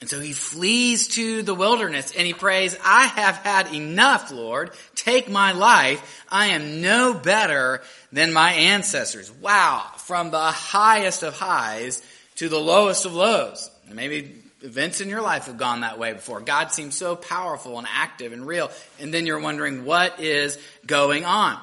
And 0.00 0.10
so 0.10 0.20
he 0.20 0.32
flees 0.32 1.08
to 1.08 1.42
the 1.42 1.54
wilderness 1.54 2.12
and 2.16 2.26
he 2.26 2.34
prays, 2.34 2.76
I 2.84 3.06
have 3.06 3.36
had 3.36 3.74
enough, 3.74 4.30
Lord. 4.30 4.72
Take 4.94 5.28
my 5.28 5.52
life. 5.52 6.24
I 6.30 6.48
am 6.48 6.80
no 6.82 7.14
better 7.14 7.82
than 8.12 8.32
my 8.32 8.52
ancestors. 8.52 9.30
Wow. 9.30 9.84
From 9.96 10.30
the 10.30 10.38
highest 10.38 11.22
of 11.22 11.38
highs 11.38 12.02
to 12.36 12.48
the 12.48 12.58
lowest 12.58 13.06
of 13.06 13.14
lows. 13.14 13.70
maybe 13.90 14.42
events 14.62 15.00
in 15.00 15.08
your 15.08 15.22
life 15.22 15.46
have 15.46 15.58
gone 15.58 15.80
that 15.80 15.98
way 15.98 16.12
before. 16.12 16.40
God 16.40 16.72
seems 16.72 16.94
so 16.94 17.16
powerful 17.16 17.78
and 17.78 17.86
active 17.90 18.32
and 18.32 18.46
real. 18.46 18.70
And 18.98 19.12
then 19.12 19.26
you're 19.26 19.40
wondering 19.40 19.84
what 19.84 20.20
is 20.20 20.58
going 20.86 21.24
on. 21.24 21.58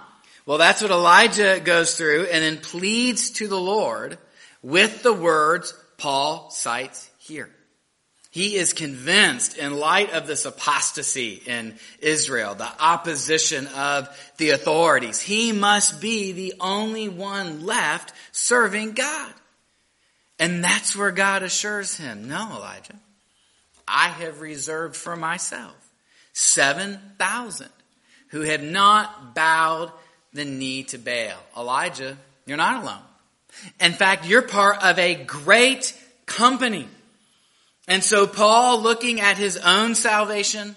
Well, 0.45 0.57
that's 0.57 0.81
what 0.81 0.91
Elijah 0.91 1.61
goes 1.63 1.95
through 1.95 2.25
and 2.25 2.43
then 2.43 2.57
pleads 2.57 3.31
to 3.31 3.47
the 3.47 3.59
Lord 3.59 4.17
with 4.61 5.03
the 5.03 5.13
words 5.13 5.73
Paul 5.97 6.49
cites 6.49 7.09
here. 7.17 7.49
He 8.33 8.55
is 8.55 8.73
convinced 8.73 9.57
in 9.57 9.77
light 9.77 10.11
of 10.11 10.25
this 10.25 10.45
apostasy 10.45 11.41
in 11.45 11.75
Israel, 11.99 12.55
the 12.55 12.83
opposition 12.83 13.67
of 13.67 14.09
the 14.37 14.49
authorities, 14.49 15.21
he 15.21 15.51
must 15.51 16.01
be 16.01 16.31
the 16.31 16.55
only 16.59 17.09
one 17.09 17.63
left 17.63 18.11
serving 18.31 18.93
God. 18.93 19.33
And 20.39 20.63
that's 20.63 20.95
where 20.95 21.11
God 21.11 21.43
assures 21.43 21.95
him, 21.95 22.27
no, 22.27 22.49
Elijah, 22.55 22.95
I 23.87 24.09
have 24.09 24.41
reserved 24.41 24.95
for 24.95 25.15
myself 25.15 25.75
7,000 26.33 27.69
who 28.29 28.41
have 28.41 28.63
not 28.63 29.35
bowed 29.35 29.91
the 30.33 30.45
knee 30.45 30.83
to 30.85 30.97
Baal. 30.97 31.37
Elijah, 31.55 32.17
you're 32.45 32.57
not 32.57 32.83
alone. 32.83 33.03
In 33.79 33.93
fact, 33.93 34.27
you're 34.27 34.41
part 34.41 34.83
of 34.83 34.97
a 34.97 35.15
great 35.15 35.95
company. 36.25 36.87
And 37.87 38.03
so 38.03 38.25
Paul, 38.25 38.81
looking 38.81 39.19
at 39.19 39.37
his 39.37 39.57
own 39.57 39.93
salvation 39.93 40.75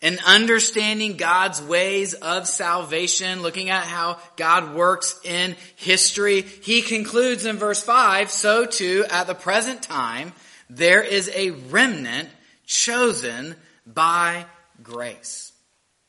and 0.00 0.18
understanding 0.26 1.16
God's 1.16 1.60
ways 1.60 2.14
of 2.14 2.46
salvation, 2.46 3.42
looking 3.42 3.70
at 3.70 3.84
how 3.84 4.18
God 4.36 4.74
works 4.74 5.18
in 5.24 5.56
history, 5.76 6.42
he 6.42 6.82
concludes 6.82 7.44
in 7.44 7.56
verse 7.56 7.82
5, 7.82 8.30
so 8.30 8.64
too 8.64 9.04
at 9.10 9.26
the 9.26 9.34
present 9.34 9.82
time, 9.82 10.32
there 10.70 11.02
is 11.02 11.30
a 11.34 11.50
remnant 11.50 12.28
chosen 12.66 13.56
by 13.86 14.46
grace. 14.82 15.52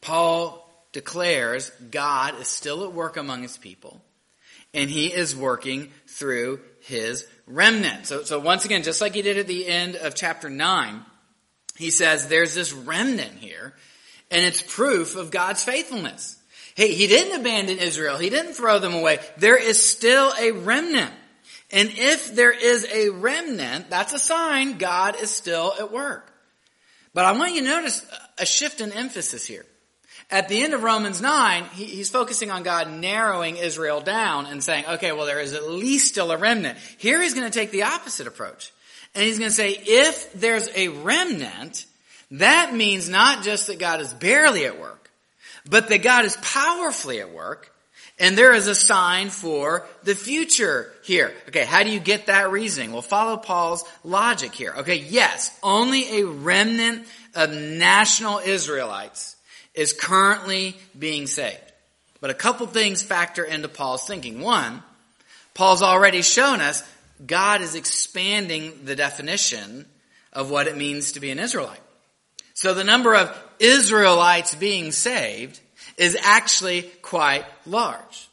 Paul 0.02 0.66
declares 0.92 1.72
God 1.92 2.40
is 2.40 2.48
still 2.48 2.84
at 2.84 2.94
work 2.94 3.18
among 3.18 3.42
his 3.42 3.58
people 3.58 4.02
and 4.74 4.90
he 4.90 5.08
is 5.08 5.36
working 5.36 5.92
through 6.08 6.60
his 6.82 7.26
remnant. 7.48 8.06
So, 8.06 8.24
so 8.24 8.40
once 8.40 8.66
again, 8.66 8.84
just 8.84 9.02
like 9.02 9.16
he 9.16 9.22
did 9.22 9.38
at 9.38 9.48
the 9.48 9.68
end 9.68 9.96
of 9.96 10.16
chapter 10.16 10.50
9, 10.50 11.06
he 11.80 11.92
says 11.92 12.28
there's 12.28 12.54
this 12.54 12.74
remnant 12.74 13.32
here, 13.40 13.74
and 14.30 14.44
it's 14.44 14.62
proof 14.62 15.16
of 15.16 15.32
God's 15.32 15.64
faithfulness. 15.64 16.38
Hey, 16.76 16.94
he 16.94 17.08
didn't 17.08 17.40
abandon 17.40 17.78
Israel. 17.78 18.18
He 18.18 18.30
didn't 18.30 18.54
throw 18.54 18.80
them 18.80 18.94
away. 18.94 19.20
There 19.38 19.56
is 19.56 19.84
still 19.84 20.34
a 20.38 20.52
remnant. 20.52 21.14
And 21.72 21.90
if 21.90 22.36
there 22.36 22.52
is 22.52 22.86
a 22.92 23.10
remnant, 23.10 23.90
that's 23.90 24.12
a 24.12 24.20
sign 24.20 24.78
God 24.78 25.16
is 25.22 25.32
still 25.32 25.74
at 25.80 25.90
work. 25.90 26.30
But 27.14 27.24
I 27.24 27.32
want 27.32 27.54
you 27.54 27.62
to 27.62 27.68
notice 27.68 28.06
a 28.38 28.46
shift 28.46 28.82
in 28.82 28.92
emphasis 28.92 29.46
here. 29.46 29.66
At 30.30 30.50
the 30.50 30.62
end 30.62 30.74
of 30.74 30.84
Romans 30.84 31.22
9, 31.22 31.64
he, 31.76 31.86
he's 31.86 32.10
focusing 32.10 32.52
on 32.52 32.64
God 32.64 32.92
narrowing 32.92 33.56
Israel 33.56 34.02
down 34.02 34.48
and 34.48 34.62
saying, 34.62 34.84
okay, 34.86 35.14
well, 35.14 35.26
there 35.26 35.40
is 35.40 35.54
at 35.54 35.70
least 35.70 36.10
still 36.10 36.32
a 36.32 36.38
remnant. 36.38 36.78
Here 36.98 37.22
he's 37.22 37.34
going 37.34 37.50
to 37.50 37.58
take 37.58 37.72
the 37.72 37.84
opposite 37.84 38.28
approach. 38.28 38.74
And 39.16 39.24
he's 39.24 39.40
going 39.40 39.50
to 39.50 39.56
say, 39.56 39.72
if 39.72 40.34
there's 40.34 40.70
a 40.76 40.90
remnant, 40.90 41.86
that 42.32 42.74
means 42.74 43.10
not 43.10 43.44
just 43.44 43.68
that 43.68 43.80
God 43.80 44.02
is 44.02 44.14
barely 44.14 44.66
at 44.66 44.80
work, 44.80 45.10
but 45.70 45.90
that 45.90 46.04
God 46.04 46.26
is 46.26 46.38
powerfully 46.42 47.20
at 47.20 47.34
work. 47.34 47.74
And 48.22 48.38
there 48.38 48.54
is 48.54 48.68
a 48.68 48.76
sign 48.76 49.30
for 49.30 49.88
the 50.04 50.14
future 50.14 50.92
here. 51.04 51.34
Okay, 51.48 51.64
how 51.64 51.84
do 51.84 51.90
you 51.90 52.02
get 52.02 52.26
that 52.26 52.52
reasoning? 52.52 52.92
Well, 52.92 53.02
follow 53.02 53.38
Paul's 53.38 53.86
logic 54.04 54.54
here. 54.54 54.74
Okay, 54.80 54.98
yes, 54.98 55.58
only 55.64 56.20
a 56.20 56.26
remnant 56.26 57.08
of 57.34 57.54
national 57.54 58.40
Israelites 58.40 59.38
is 59.74 59.94
currently 59.94 60.76
being 60.98 61.28
saved. 61.28 61.58
But 62.20 62.30
a 62.30 62.34
couple 62.34 62.68
things 62.68 63.02
factor 63.02 63.46
into 63.46 63.70
Paul's 63.70 64.06
thinking. 64.06 64.42
One, 64.42 64.84
Paul's 65.54 65.82
already 65.82 66.22
shown 66.22 66.60
us 66.60 66.84
God 67.26 67.62
is 67.62 67.76
expanding 67.76 68.86
the 68.86 68.96
definition 68.96 69.86
of 70.32 70.50
what 70.50 70.68
it 70.68 70.78
means 70.78 71.14
to 71.14 71.20
be 71.20 71.32
an 71.32 71.40
Israelite. 71.40 71.82
So 72.54 72.74
the 72.74 72.84
number 72.84 73.16
of 73.16 73.36
Israelites 73.60 74.56
being 74.56 74.92
saved 74.92 75.60
is 75.98 76.18
actually 76.22 76.84
quite 77.02 77.46
large. 77.66 78.30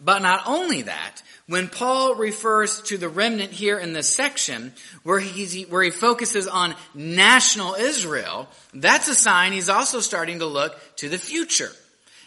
But 0.00 0.22
not 0.22 0.42
only 0.46 0.82
that, 0.82 1.22
when 1.48 1.68
Paul 1.68 2.14
refers 2.14 2.82
to 2.82 2.98
the 2.98 3.08
remnant 3.08 3.50
here 3.50 3.78
in 3.78 3.92
this 3.92 4.14
section, 4.14 4.72
where, 5.02 5.18
he 5.18 5.62
where 5.62 5.82
he 5.82 5.90
focuses 5.90 6.46
on 6.46 6.74
national 6.94 7.74
Israel, 7.74 8.48
that's 8.74 9.08
a 9.08 9.14
sign 9.14 9.52
he's 9.52 9.68
also 9.68 10.00
starting 10.00 10.40
to 10.40 10.46
look 10.46 10.78
to 10.96 11.08
the 11.08 11.18
future. 11.18 11.70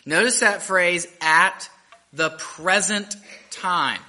Notice 0.06 0.40
that 0.40 0.64
phrase, 0.64 1.08
at 1.22 1.70
the 2.12 2.32
present 2.32 3.16
time. 3.52 4.02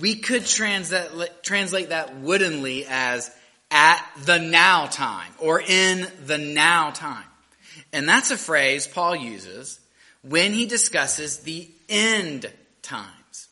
We 0.00 0.16
could 0.16 0.46
translate, 0.46 1.42
translate 1.42 1.88
that 1.90 2.16
woodenly 2.16 2.86
as 2.88 3.30
at 3.70 4.04
the 4.24 4.38
now 4.38 4.86
time 4.86 5.32
or 5.38 5.60
in 5.60 6.06
the 6.24 6.38
now 6.38 6.90
time. 6.90 7.24
And 7.92 8.08
that's 8.08 8.30
a 8.30 8.36
phrase 8.36 8.86
Paul 8.86 9.16
uses 9.16 9.80
when 10.22 10.52
he 10.52 10.66
discusses 10.66 11.38
the 11.40 11.68
end 11.88 12.50
times. 12.82 13.48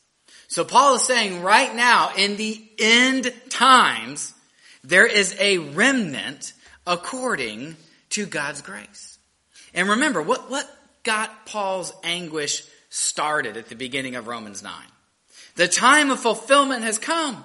So 0.49 0.65
Paul 0.65 0.97
is 0.97 1.03
saying 1.03 1.43
right 1.43 1.75
now 1.75 2.11
in 2.17 2.37
the 2.37 2.63
end 2.79 3.33
times, 3.49 4.33
there 4.85 5.07
is 5.07 5.35
a 5.39 5.59
remnant 5.59 6.53
according 6.87 7.77
to 8.11 8.27
God's 8.27 8.63
grace. 8.63 9.19
And 9.75 9.89
remember, 9.89 10.23
what, 10.23 10.51
what 10.51 10.71
got 11.03 11.47
Paul's 11.47 11.93
anguish 12.03 12.63
started 12.89 13.57
at 13.57 13.69
the 13.69 13.75
beginning 13.75 14.17
of 14.17 14.27
Romans 14.27 14.63
9? 14.63 14.73
The 15.57 15.69
time 15.69 16.11
of 16.11 16.21
fulfillment 16.21 16.85
has 16.85 16.99
come. 16.99 17.45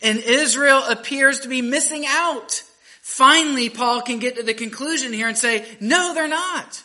And 0.00 0.18
Israel 0.18 0.82
appears 0.88 1.40
to 1.40 1.48
be 1.48 1.60
missing 1.60 2.04
out. 2.06 2.62
Finally, 3.02 3.68
Paul 3.68 4.00
can 4.02 4.20
get 4.20 4.36
to 4.36 4.42
the 4.42 4.54
conclusion 4.54 5.12
here 5.12 5.28
and 5.28 5.36
say, 5.36 5.66
no, 5.80 6.14
they're 6.14 6.28
not. 6.28 6.82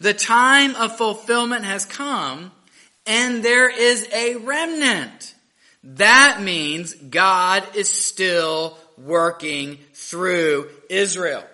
The 0.00 0.14
time 0.14 0.74
of 0.76 0.96
fulfillment 0.96 1.64
has 1.64 1.84
come 1.84 2.50
and 3.06 3.42
there 3.42 3.68
is 3.68 4.08
a 4.12 4.36
remnant. 4.36 5.34
That 5.82 6.40
means 6.42 6.94
God 6.94 7.64
is 7.74 7.88
still 7.88 8.76
working 8.96 9.78
through 9.94 10.68
Israel. 10.88 11.44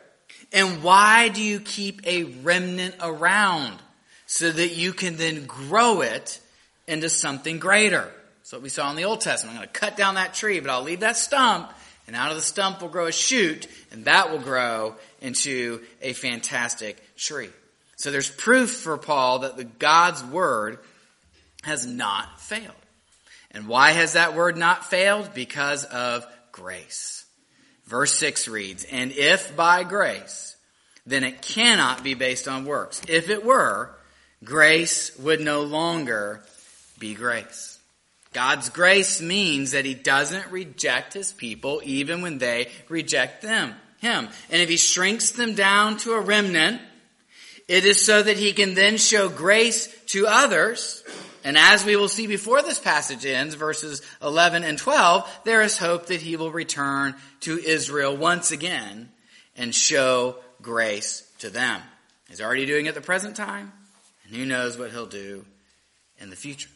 And 0.52 0.82
why 0.82 1.28
do 1.28 1.42
you 1.42 1.60
keep 1.60 2.06
a 2.06 2.24
remnant 2.24 2.96
around? 3.00 3.78
So 4.26 4.50
that 4.50 4.74
you 4.74 4.92
can 4.92 5.16
then 5.16 5.46
grow 5.46 6.00
it 6.00 6.40
into 6.88 7.08
something 7.08 7.58
greater. 7.58 8.12
That's 8.46 8.52
what 8.52 8.62
we 8.62 8.68
saw 8.68 8.88
in 8.90 8.96
the 8.96 9.06
Old 9.06 9.22
Testament. 9.22 9.56
I'm 9.56 9.62
going 9.64 9.72
to 9.72 9.80
cut 9.80 9.96
down 9.96 10.14
that 10.14 10.32
tree, 10.32 10.60
but 10.60 10.70
I'll 10.70 10.84
leave 10.84 11.00
that 11.00 11.16
stump, 11.16 11.68
and 12.06 12.14
out 12.14 12.30
of 12.30 12.36
the 12.36 12.44
stump 12.44 12.80
will 12.80 12.88
grow 12.88 13.06
a 13.06 13.12
shoot, 13.12 13.66
and 13.90 14.04
that 14.04 14.30
will 14.30 14.38
grow 14.38 14.94
into 15.20 15.82
a 16.00 16.12
fantastic 16.12 16.96
tree. 17.16 17.50
So 17.96 18.12
there's 18.12 18.30
proof 18.30 18.70
for 18.70 18.98
Paul 18.98 19.40
that 19.40 19.56
the 19.56 19.64
God's 19.64 20.22
word 20.22 20.78
has 21.64 21.88
not 21.88 22.40
failed. 22.40 22.70
And 23.50 23.66
why 23.66 23.90
has 23.90 24.12
that 24.12 24.36
word 24.36 24.56
not 24.56 24.88
failed? 24.88 25.34
Because 25.34 25.82
of 25.82 26.24
grace. 26.52 27.24
Verse 27.86 28.14
6 28.14 28.46
reads, 28.46 28.84
And 28.84 29.10
if 29.10 29.56
by 29.56 29.82
grace, 29.82 30.54
then 31.04 31.24
it 31.24 31.42
cannot 31.42 32.04
be 32.04 32.14
based 32.14 32.46
on 32.46 32.64
works. 32.64 33.02
If 33.08 33.28
it 33.28 33.44
were, 33.44 33.90
grace 34.44 35.18
would 35.18 35.40
no 35.40 35.62
longer 35.62 36.42
be 37.00 37.16
grace. 37.16 37.75
God's 38.36 38.68
grace 38.68 39.22
means 39.22 39.70
that 39.70 39.86
he 39.86 39.94
doesn't 39.94 40.50
reject 40.50 41.14
his 41.14 41.32
people 41.32 41.80
even 41.82 42.20
when 42.20 42.36
they 42.36 42.68
reject 42.90 43.40
them, 43.40 43.74
him. 44.00 44.28
And 44.50 44.60
if 44.60 44.68
he 44.68 44.76
shrinks 44.76 45.30
them 45.30 45.54
down 45.54 45.96
to 46.00 46.12
a 46.12 46.20
remnant, 46.20 46.82
it 47.66 47.86
is 47.86 48.04
so 48.04 48.22
that 48.22 48.36
he 48.36 48.52
can 48.52 48.74
then 48.74 48.98
show 48.98 49.30
grace 49.30 49.88
to 50.08 50.26
others. 50.26 51.02
And 51.44 51.56
as 51.56 51.82
we 51.82 51.96
will 51.96 52.10
see 52.10 52.26
before 52.26 52.60
this 52.60 52.78
passage 52.78 53.24
ends, 53.24 53.54
verses 53.54 54.02
11 54.20 54.64
and 54.64 54.76
12, 54.76 55.40
there 55.46 55.62
is 55.62 55.78
hope 55.78 56.08
that 56.08 56.20
he 56.20 56.36
will 56.36 56.52
return 56.52 57.14
to 57.40 57.58
Israel 57.58 58.14
once 58.14 58.50
again 58.50 59.08
and 59.56 59.74
show 59.74 60.36
grace 60.60 61.26
to 61.38 61.48
them. 61.48 61.80
He's 62.28 62.42
already 62.42 62.66
doing 62.66 62.84
it 62.84 62.90
at 62.90 62.94
the 62.96 63.00
present 63.00 63.34
time, 63.34 63.72
and 64.26 64.36
who 64.36 64.44
knows 64.44 64.76
what 64.76 64.90
he'll 64.90 65.06
do 65.06 65.46
in 66.20 66.28
the 66.28 66.36
future. 66.36 66.68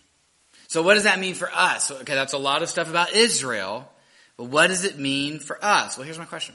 So 0.70 0.82
what 0.82 0.94
does 0.94 1.02
that 1.02 1.18
mean 1.18 1.34
for 1.34 1.50
us? 1.52 1.90
Okay, 1.90 2.14
that's 2.14 2.32
a 2.32 2.38
lot 2.38 2.62
of 2.62 2.68
stuff 2.68 2.88
about 2.88 3.12
Israel, 3.12 3.90
but 4.36 4.44
what 4.44 4.68
does 4.68 4.84
it 4.84 5.00
mean 5.00 5.40
for 5.40 5.58
us? 5.64 5.98
Well, 5.98 6.04
here's 6.04 6.16
my 6.16 6.26
question. 6.26 6.54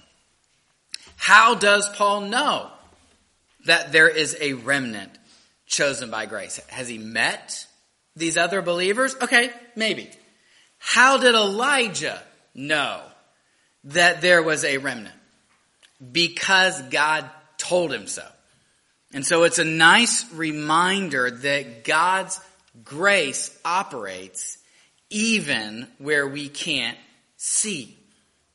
How 1.18 1.54
does 1.54 1.90
Paul 1.90 2.22
know 2.22 2.72
that 3.66 3.92
there 3.92 4.08
is 4.08 4.38
a 4.40 4.54
remnant 4.54 5.12
chosen 5.66 6.12
by 6.12 6.28
grace? 6.28 6.62
Has 6.68 6.88
he 6.88 6.98
met 6.98 7.68
these 8.16 8.38
other 8.38 8.62
believers? 8.62 9.18
Okay, 9.22 9.50
maybe. 9.76 10.10
How 10.78 11.18
did 11.18 11.36
Elijah 11.36 12.24
know 12.54 13.02
that 13.84 14.22
there 14.22 14.42
was 14.42 14.64
a 14.64 14.78
remnant? 14.78 15.16
Because 16.10 16.82
God 16.84 17.30
told 17.58 17.92
him 17.92 18.08
so. 18.08 18.26
And 19.14 19.26
so 19.26 19.44
it's 19.44 19.60
a 19.60 19.66
nice 19.66 20.32
reminder 20.32 21.32
that 21.32 21.84
God's 21.84 22.40
grace 22.86 23.58
operates 23.66 24.58
even 25.10 25.88
where 25.98 26.28
we 26.28 26.50
can't 26.50 26.98
see. 27.38 27.98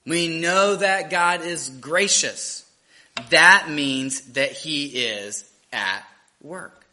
We 0.06 0.40
know 0.40 0.76
that 0.76 1.10
God 1.10 1.42
is 1.42 1.68
gracious. 1.68 2.64
That 3.30 3.68
means 3.70 4.32
that 4.32 4.52
He 4.52 4.86
is 4.86 5.48
at 5.72 6.02
work. 6.42 6.84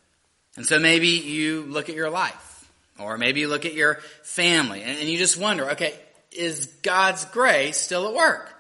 And 0.56 0.66
so 0.66 0.80
maybe 0.80 1.08
you 1.08 1.64
look 1.64 1.90
at 1.90 1.96
your 1.96 2.10
life, 2.10 2.70
or 3.00 3.18
maybe 3.18 3.40
you 3.40 3.48
look 3.48 3.66
at 3.66 3.74
your 3.74 3.96
family, 4.24 4.82
and 4.82 5.08
you 5.08 5.18
just 5.18 5.38
wonder, 5.38 5.72
okay, 5.72 5.94
is 6.32 6.68
God's 6.82 7.26
grace 7.26 7.78
still 7.78 8.08
at 8.08 8.14
work? 8.14 8.54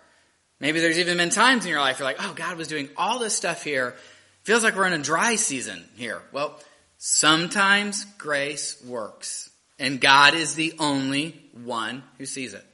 Maybe 0.59 0.79
there's 0.79 0.99
even 0.99 1.17
been 1.17 1.29
times 1.29 1.65
in 1.65 1.71
your 1.71 1.79
life 1.79 1.99
you're 1.99 2.07
like, 2.07 2.17
oh, 2.19 2.33
God 2.35 2.57
was 2.57 2.67
doing 2.67 2.89
all 2.97 3.19
this 3.19 3.35
stuff 3.35 3.63
here. 3.63 3.95
Feels 4.43 4.63
like 4.63 4.75
we're 4.75 4.87
in 4.87 4.93
a 4.93 4.99
dry 4.99 5.35
season 5.35 5.83
here. 5.95 6.21
Well, 6.31 6.59
Sometimes 6.97 8.05
grace 8.17 8.81
works, 8.85 9.49
and 9.77 10.01
God 10.01 10.33
is 10.33 10.55
the 10.55 10.73
only 10.79 11.39
one 11.63 12.03
who 12.17 12.25
sees 12.25 12.53
it. 12.53 12.65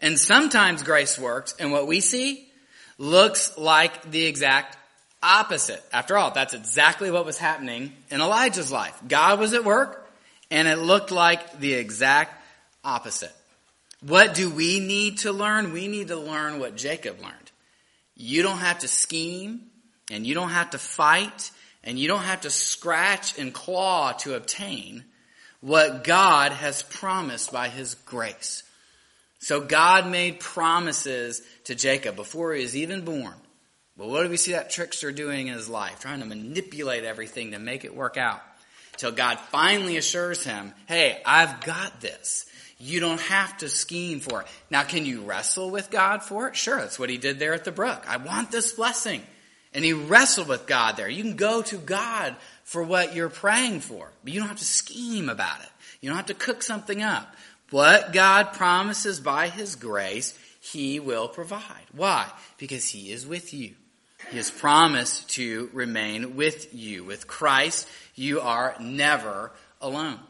And 0.00 0.18
sometimes 0.18 0.82
grace 0.82 1.18
works, 1.18 1.54
and 1.58 1.72
what 1.72 1.86
we 1.86 2.00
see 2.00 2.46
looks 2.98 3.56
like 3.56 4.10
the 4.10 4.26
exact 4.26 4.76
opposite. 5.22 5.82
After 5.92 6.18
all, 6.18 6.30
that's 6.30 6.52
exactly 6.52 7.10
what 7.10 7.24
was 7.24 7.38
happening 7.38 7.92
in 8.10 8.20
Elijah's 8.20 8.70
life. 8.70 9.00
God 9.08 9.40
was 9.40 9.54
at 9.54 9.64
work, 9.64 10.06
and 10.50 10.68
it 10.68 10.76
looked 10.76 11.10
like 11.10 11.58
the 11.58 11.72
exact 11.72 12.38
opposite. 12.84 13.32
What 14.02 14.34
do 14.34 14.50
we 14.50 14.80
need 14.80 15.18
to 15.18 15.32
learn? 15.32 15.72
We 15.72 15.88
need 15.88 16.08
to 16.08 16.16
learn 16.16 16.58
what 16.58 16.76
Jacob 16.76 17.20
learned. 17.20 17.50
You 18.14 18.42
don't 18.42 18.58
have 18.58 18.80
to 18.80 18.88
scheme, 18.88 19.62
and 20.10 20.26
you 20.26 20.34
don't 20.34 20.50
have 20.50 20.70
to 20.70 20.78
fight, 20.78 21.50
and 21.84 21.98
you 21.98 22.08
don't 22.08 22.22
have 22.22 22.40
to 22.40 22.50
scratch 22.50 23.38
and 23.38 23.54
claw 23.54 24.12
to 24.12 24.34
obtain 24.34 25.04
what 25.60 26.04
God 26.04 26.52
has 26.52 26.82
promised 26.82 27.52
by 27.52 27.68
His 27.68 27.94
grace. 27.94 28.64
So 29.44 29.60
God 29.60 30.08
made 30.10 30.40
promises 30.40 31.42
to 31.64 31.74
Jacob 31.74 32.16
before 32.16 32.54
he 32.54 32.62
was 32.62 32.74
even 32.74 33.04
born. 33.04 33.34
But 33.94 34.08
what 34.08 34.22
do 34.22 34.30
we 34.30 34.38
see 34.38 34.52
that 34.52 34.70
trickster 34.70 35.12
doing 35.12 35.48
in 35.48 35.54
his 35.54 35.68
life? 35.68 36.00
Trying 36.00 36.20
to 36.20 36.26
manipulate 36.26 37.04
everything 37.04 37.50
to 37.50 37.58
make 37.58 37.84
it 37.84 37.94
work 37.94 38.16
out. 38.16 38.40
Till 38.96 39.12
God 39.12 39.38
finally 39.50 39.98
assures 39.98 40.42
him, 40.42 40.72
hey, 40.86 41.20
I've 41.26 41.60
got 41.60 42.00
this. 42.00 42.46
You 42.78 43.00
don't 43.00 43.20
have 43.20 43.58
to 43.58 43.68
scheme 43.68 44.20
for 44.20 44.40
it. 44.40 44.46
Now, 44.70 44.82
can 44.82 45.04
you 45.04 45.20
wrestle 45.20 45.70
with 45.70 45.90
God 45.90 46.22
for 46.22 46.48
it? 46.48 46.56
Sure, 46.56 46.78
that's 46.78 46.98
what 46.98 47.10
he 47.10 47.18
did 47.18 47.38
there 47.38 47.52
at 47.52 47.64
the 47.64 47.70
brook. 47.70 48.02
I 48.08 48.16
want 48.16 48.50
this 48.50 48.72
blessing. 48.72 49.22
And 49.74 49.84
he 49.84 49.92
wrestled 49.92 50.48
with 50.48 50.66
God 50.66 50.96
there. 50.96 51.08
You 51.08 51.22
can 51.22 51.36
go 51.36 51.60
to 51.62 51.76
God 51.76 52.36
for 52.62 52.82
what 52.82 53.14
you're 53.14 53.28
praying 53.28 53.80
for, 53.80 54.10
but 54.22 54.32
you 54.32 54.38
don't 54.38 54.48
have 54.48 54.58
to 54.58 54.64
scheme 54.64 55.28
about 55.28 55.60
it. 55.60 55.68
You 56.00 56.08
don't 56.10 56.16
have 56.16 56.26
to 56.26 56.34
cook 56.34 56.62
something 56.62 57.02
up. 57.02 57.34
What 57.70 58.12
God 58.12 58.52
promises 58.52 59.18
by 59.18 59.48
his 59.48 59.74
grace, 59.74 60.38
he 60.60 61.00
will 61.00 61.28
provide. 61.28 61.86
Why? 61.92 62.30
Because 62.56 62.88
he 62.88 63.10
is 63.10 63.26
with 63.26 63.52
you. 63.52 63.74
He 64.30 64.36
has 64.36 64.50
promised 64.50 65.30
to 65.30 65.68
remain 65.72 66.36
with 66.36 66.72
you. 66.74 67.04
With 67.04 67.26
Christ, 67.26 67.88
you 68.14 68.40
are 68.40 68.76
never 68.80 69.50
alone. 69.80 70.20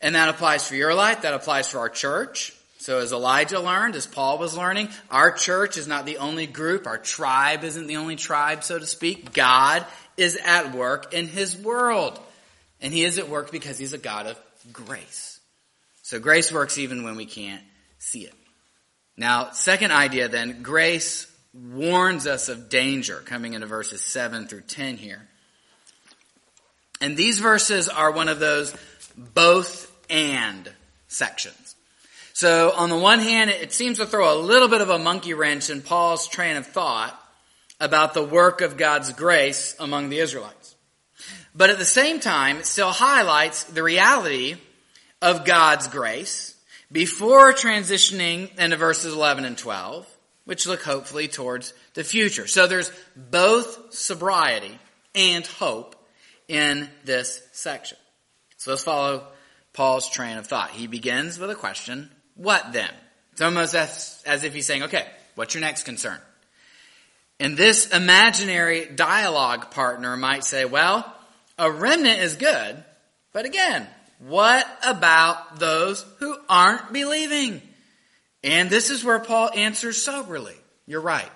And 0.00 0.14
that 0.14 0.28
applies 0.28 0.66
for 0.66 0.76
your 0.76 0.94
life. 0.94 1.22
That 1.22 1.34
applies 1.34 1.68
for 1.68 1.78
our 1.78 1.88
church. 1.88 2.54
So 2.84 2.98
as 2.98 3.14
Elijah 3.14 3.60
learned, 3.60 3.96
as 3.96 4.06
Paul 4.06 4.36
was 4.36 4.58
learning, 4.58 4.90
our 5.10 5.32
church 5.32 5.78
is 5.78 5.88
not 5.88 6.04
the 6.04 6.18
only 6.18 6.46
group. 6.46 6.86
Our 6.86 6.98
tribe 6.98 7.64
isn't 7.64 7.86
the 7.86 7.96
only 7.96 8.14
tribe, 8.14 8.62
so 8.62 8.78
to 8.78 8.84
speak. 8.84 9.32
God 9.32 9.86
is 10.18 10.36
at 10.36 10.74
work 10.74 11.14
in 11.14 11.26
his 11.26 11.56
world. 11.56 12.20
And 12.82 12.92
he 12.92 13.04
is 13.04 13.16
at 13.16 13.30
work 13.30 13.50
because 13.50 13.78
he's 13.78 13.94
a 13.94 13.98
God 13.98 14.26
of 14.26 14.38
grace. 14.70 15.40
So 16.02 16.20
grace 16.20 16.52
works 16.52 16.76
even 16.76 17.04
when 17.04 17.16
we 17.16 17.24
can't 17.24 17.62
see 17.96 18.24
it. 18.26 18.34
Now, 19.16 19.52
second 19.52 19.90
idea 19.90 20.28
then, 20.28 20.60
grace 20.60 21.26
warns 21.54 22.26
us 22.26 22.50
of 22.50 22.68
danger 22.68 23.22
coming 23.24 23.54
into 23.54 23.66
verses 23.66 24.02
7 24.02 24.46
through 24.46 24.60
10 24.60 24.98
here. 24.98 25.26
And 27.00 27.16
these 27.16 27.38
verses 27.38 27.88
are 27.88 28.10
one 28.10 28.28
of 28.28 28.40
those 28.40 28.76
both 29.16 29.90
and 30.10 30.70
sections. 31.08 31.63
So 32.34 32.72
on 32.72 32.90
the 32.90 32.98
one 32.98 33.20
hand, 33.20 33.50
it 33.50 33.72
seems 33.72 33.98
to 33.98 34.06
throw 34.06 34.36
a 34.36 34.42
little 34.42 34.66
bit 34.66 34.80
of 34.80 34.90
a 34.90 34.98
monkey 34.98 35.34
wrench 35.34 35.70
in 35.70 35.80
Paul's 35.80 36.26
train 36.26 36.56
of 36.56 36.66
thought 36.66 37.16
about 37.78 38.12
the 38.12 38.24
work 38.24 38.60
of 38.60 38.76
God's 38.76 39.12
grace 39.12 39.76
among 39.78 40.08
the 40.08 40.18
Israelites. 40.18 40.74
But 41.54 41.70
at 41.70 41.78
the 41.78 41.84
same 41.84 42.18
time, 42.18 42.56
it 42.58 42.66
still 42.66 42.90
highlights 42.90 43.62
the 43.62 43.84
reality 43.84 44.56
of 45.22 45.44
God's 45.44 45.86
grace 45.86 46.56
before 46.90 47.52
transitioning 47.52 48.52
into 48.58 48.76
verses 48.76 49.14
11 49.14 49.44
and 49.44 49.56
12, 49.56 50.04
which 50.44 50.66
look 50.66 50.82
hopefully 50.82 51.28
towards 51.28 51.72
the 51.94 52.02
future. 52.02 52.48
So 52.48 52.66
there's 52.66 52.90
both 53.14 53.94
sobriety 53.94 54.76
and 55.14 55.46
hope 55.46 55.94
in 56.48 56.90
this 57.04 57.46
section. 57.52 57.98
So 58.56 58.72
let's 58.72 58.82
follow 58.82 59.28
Paul's 59.72 60.10
train 60.10 60.36
of 60.36 60.48
thought. 60.48 60.70
He 60.70 60.88
begins 60.88 61.38
with 61.38 61.50
a 61.50 61.54
question, 61.54 62.10
what 62.36 62.72
then? 62.72 62.90
It's 63.32 63.40
almost 63.40 63.74
as, 63.74 64.22
as 64.26 64.44
if 64.44 64.54
he's 64.54 64.66
saying, 64.66 64.84
okay, 64.84 65.06
what's 65.34 65.54
your 65.54 65.60
next 65.60 65.84
concern? 65.84 66.18
And 67.40 67.56
this 67.56 67.88
imaginary 67.92 68.86
dialogue 68.86 69.70
partner 69.70 70.16
might 70.16 70.44
say, 70.44 70.64
well, 70.64 71.12
a 71.58 71.70
remnant 71.70 72.20
is 72.20 72.36
good, 72.36 72.84
but 73.32 73.44
again, 73.44 73.86
what 74.20 74.66
about 74.86 75.58
those 75.58 76.04
who 76.18 76.36
aren't 76.48 76.92
believing? 76.92 77.60
And 78.42 78.70
this 78.70 78.90
is 78.90 79.02
where 79.02 79.18
Paul 79.18 79.50
answers 79.54 80.00
soberly. 80.00 80.54
You're 80.86 81.00
right. 81.00 81.30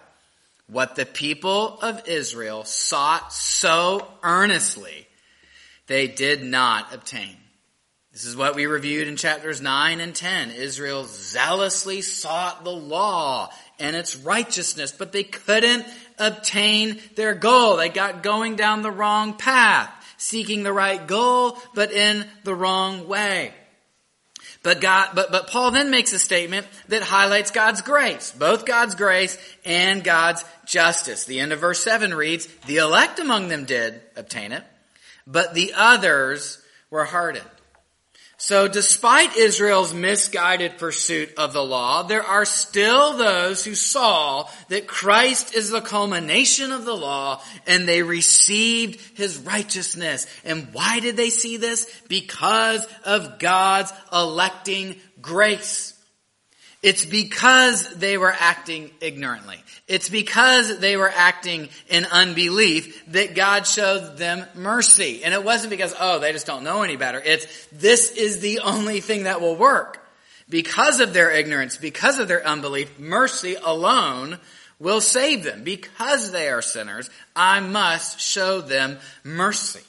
What 0.69 0.95
the 0.95 1.07
people 1.07 1.81
of 1.81 2.07
Israel 2.07 2.65
sought 2.65 3.33
so 3.33 4.07
earnestly, 4.23 5.07
they 5.87 6.07
did 6.07 6.45
not 6.45 6.95
obtain. 6.95 7.37
This 8.19 8.27
is 8.27 8.37
what 8.37 8.57
we 8.57 8.67
reviewed 8.67 9.07
in 9.07 9.15
chapters 9.15 9.61
9 9.61 10.01
and 10.01 10.13
10. 10.13 10.51
Israel 10.51 11.05
zealously 11.05 12.03
sought 12.03 12.65
the 12.65 12.73
law 12.73 13.49
and 13.79 13.95
its 13.95 14.17
righteousness, 14.17 14.91
but 14.91 15.13
they 15.13 15.23
couldn't 15.23 15.87
obtain 16.19 16.99
their 17.15 17.37
goal. 17.37 17.77
They 17.77 17.91
got 17.91 18.25
going 18.25 18.57
down 18.57 18.83
the 18.83 18.91
wrong 18.91 19.35
path, 19.35 19.89
seeking 20.17 20.65
the 20.65 20.73
right 20.73 21.07
goal, 21.07 21.59
but 21.77 21.93
in 21.93 22.27
the 22.43 22.57
wrong 22.57 23.07
way. 23.07 23.55
But 24.65 24.81
God, 24.81 25.11
but, 25.15 25.31
but 25.31 25.47
Paul 25.47 25.71
then 25.71 25.93
makes 25.93 26.13
a 26.13 26.19
statement 26.19 26.67
that 26.89 27.03
highlights 27.03 27.53
God's 27.53 27.83
grace, 27.83 28.33
both 28.33 28.67
God's 28.67 28.97
grace 28.97 29.39
and 29.65 30.03
God's 30.03 30.45
justice. 30.67 31.25
The 31.25 31.39
end 31.39 31.53
of 31.53 31.61
verse 31.61 31.85
7 31.85 32.13
reads, 32.13 32.47
the 32.67 32.79
elect 32.79 33.21
among 33.21 33.47
them 33.47 33.65
did 33.65 34.01
obtain 34.17 34.51
it, 34.51 34.65
but 35.25 35.55
the 35.55 35.73
others 35.77 36.61
were 36.91 37.05
hardened. 37.05 37.47
So 38.41 38.69
despite 38.69 39.37
Israel's 39.37 39.93
misguided 39.93 40.79
pursuit 40.79 41.35
of 41.37 41.53
the 41.53 41.65
law, 41.65 42.05
there 42.05 42.23
are 42.23 42.45
still 42.45 43.17
those 43.17 43.65
who 43.65 43.75
saw 43.75 44.49
that 44.69 44.87
Christ 44.87 45.57
is 45.57 45.71
the 45.71 45.81
culmination 45.81 46.71
of 46.71 46.85
the 46.85 46.95
law 46.95 47.43
and 47.67 47.87
they 47.87 48.05
received 48.05 49.01
his 49.19 49.39
righteousness. 49.39 50.29
And 50.45 50.69
why 50.73 51.01
did 51.01 51.17
they 51.17 51.31
see 51.31 51.57
this? 51.57 51.91
Because 52.07 52.87
of 53.05 53.41
God's 53.41 53.93
electing 54.13 54.95
grace. 55.21 55.98
It's 56.81 57.05
because 57.05 57.93
they 57.97 58.19
were 58.19 58.35
acting 58.39 58.91
ignorantly. 59.01 59.59
It's 59.89 60.09
because 60.09 60.79
they 60.79 60.97
were 60.97 61.11
acting 61.13 61.71
in 61.89 62.05
unbelief 62.05 63.05
that 63.09 63.35
God 63.35 63.67
showed 63.67 64.17
them 64.17 64.47
mercy. 64.55 65.25
And 65.25 65.35
it 65.35 65.43
wasn't 65.43 65.71
because, 65.71 65.95
oh, 65.99 66.21
they 66.21 66.33
just 66.33 66.47
don't 66.47 66.63
know 66.63 66.83
any 66.83 66.97
better. 66.97 67.21
It's, 67.25 67.67
this 67.73 68.13
is 68.13 68.41
the 68.41 68.61
only 68.61 69.01
thing 69.01 69.25
that 69.25 69.41
will 69.41 69.57
work. 69.57 70.05
Because 70.49 71.01
of 71.01 71.13
their 71.13 71.31
ignorance, 71.31 71.77
because 71.77 72.19
of 72.21 72.29
their 72.29 72.47
unbelief, 72.47 72.99
mercy 72.99 73.57
alone 73.63 74.39
will 74.79 75.01
save 75.01 75.43
them. 75.43 75.65
Because 75.65 76.31
they 76.31 76.49
are 76.49 76.63
sinners, 76.63 77.11
I 77.35 77.59
must 77.59 78.21
show 78.21 78.61
them 78.61 78.99
mercy. 79.25 79.81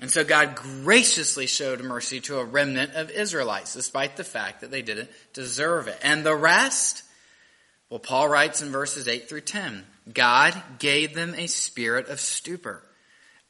And 0.00 0.10
so 0.10 0.24
God 0.24 0.56
graciously 0.56 1.46
showed 1.46 1.80
mercy 1.80 2.20
to 2.22 2.38
a 2.38 2.44
remnant 2.44 2.94
of 2.94 3.10
Israelites, 3.10 3.72
despite 3.72 4.16
the 4.16 4.24
fact 4.24 4.60
that 4.60 4.70
they 4.70 4.82
didn't 4.82 5.10
deserve 5.32 5.88
it. 5.88 5.98
And 6.02 6.24
the 6.24 6.36
rest, 6.36 7.02
well, 7.88 8.00
Paul 8.00 8.28
writes 8.28 8.60
in 8.60 8.70
verses 8.70 9.08
8 9.08 9.28
through 9.28 9.42
10, 9.42 9.84
God 10.12 10.54
gave 10.78 11.14
them 11.14 11.34
a 11.34 11.46
spirit 11.46 12.08
of 12.08 12.20
stupor, 12.20 12.82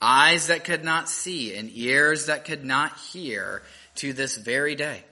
eyes 0.01 0.47
that 0.47 0.65
could 0.65 0.85
not 0.85 1.09
see 1.09 1.57
and 1.57 1.69
ears 1.75 2.27
that 2.27 2.45
could 2.45 2.65
not 2.65 2.97
hear 3.13 3.63
to 3.97 4.13
this 4.13 4.37
very 4.37 4.77
day. 4.77 5.03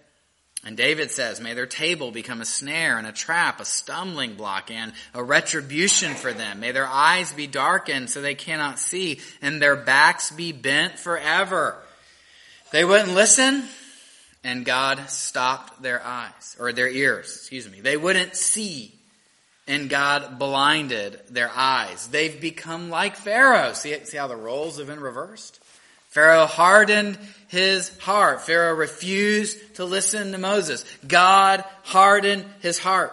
And 0.66 0.78
David 0.78 1.10
says, 1.10 1.40
may 1.40 1.52
their 1.52 1.66
table 1.66 2.10
become 2.10 2.40
a 2.40 2.46
snare 2.46 2.96
and 2.96 3.06
a 3.06 3.12
trap, 3.12 3.60
a 3.60 3.66
stumbling 3.66 4.34
block 4.34 4.70
and 4.70 4.92
a 5.12 5.22
retribution 5.22 6.14
for 6.14 6.32
them. 6.32 6.60
May 6.60 6.72
their 6.72 6.86
eyes 6.86 7.32
be 7.32 7.46
darkened 7.46 8.08
so 8.08 8.22
they 8.22 8.34
cannot 8.34 8.78
see 8.78 9.20
and 9.42 9.60
their 9.60 9.76
backs 9.76 10.30
be 10.30 10.52
bent 10.52 10.98
forever. 10.98 11.76
They 12.72 12.84
wouldn't 12.84 13.12
listen 13.12 13.64
and 14.42 14.64
God 14.64 15.10
stopped 15.10 15.82
their 15.82 16.04
eyes 16.04 16.56
or 16.58 16.72
their 16.72 16.88
ears, 16.88 17.26
excuse 17.26 17.70
me. 17.70 17.82
They 17.82 17.98
wouldn't 17.98 18.34
see 18.34 18.94
and 19.66 19.90
God 19.90 20.38
blinded 20.38 21.20
their 21.30 21.50
eyes. 21.54 22.08
They've 22.08 22.40
become 22.40 22.88
like 22.88 23.16
Pharaoh. 23.16 23.72
See, 23.74 23.94
see 24.04 24.16
how 24.16 24.28
the 24.28 24.36
roles 24.36 24.78
have 24.78 24.86
been 24.86 25.00
reversed? 25.00 25.60
Pharaoh 26.14 26.46
hardened 26.46 27.18
his 27.48 27.96
heart. 27.98 28.42
Pharaoh 28.42 28.76
refused 28.76 29.74
to 29.74 29.84
listen 29.84 30.30
to 30.30 30.38
Moses. 30.38 30.84
God 31.08 31.64
hardened 31.82 32.44
his 32.60 32.78
heart. 32.78 33.12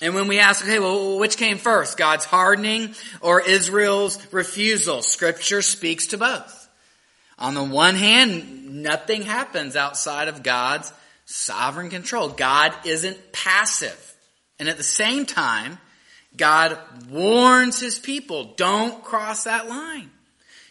And 0.00 0.14
when 0.14 0.28
we 0.28 0.38
ask, 0.38 0.64
okay, 0.64 0.78
well, 0.78 1.18
which 1.18 1.36
came 1.36 1.58
first? 1.58 1.98
God's 1.98 2.24
hardening 2.24 2.94
or 3.20 3.40
Israel's 3.40 4.16
refusal? 4.32 5.02
Scripture 5.02 5.60
speaks 5.60 6.08
to 6.08 6.18
both. 6.18 6.68
On 7.36 7.54
the 7.54 7.64
one 7.64 7.96
hand, 7.96 8.82
nothing 8.84 9.22
happens 9.22 9.74
outside 9.74 10.28
of 10.28 10.44
God's 10.44 10.92
sovereign 11.24 11.90
control. 11.90 12.28
God 12.28 12.72
isn't 12.84 13.32
passive. 13.32 14.14
And 14.60 14.68
at 14.68 14.76
the 14.76 14.84
same 14.84 15.26
time, 15.26 15.78
God 16.36 16.78
warns 17.10 17.80
his 17.80 17.98
people, 17.98 18.54
don't 18.56 19.02
cross 19.02 19.44
that 19.44 19.68
line. 19.68 20.10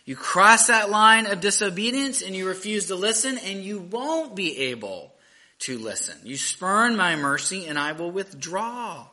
You 0.06 0.16
cross 0.16 0.68
that 0.68 0.90
line 0.90 1.26
of 1.26 1.40
disobedience 1.40 2.22
and 2.22 2.36
you 2.36 2.48
refuse 2.48 2.88
to 2.88 2.96
listen 2.96 3.38
and 3.38 3.64
you 3.64 3.80
won't 3.80 4.36
be 4.36 4.58
able 4.58 5.14
to 5.60 5.78
listen. 5.78 6.16
You 6.24 6.36
spurn 6.36 6.98
my 6.98 7.16
mercy 7.16 7.68
and 7.68 7.80
I 7.80 7.94
will 7.94 8.12
withdraw 8.12 9.08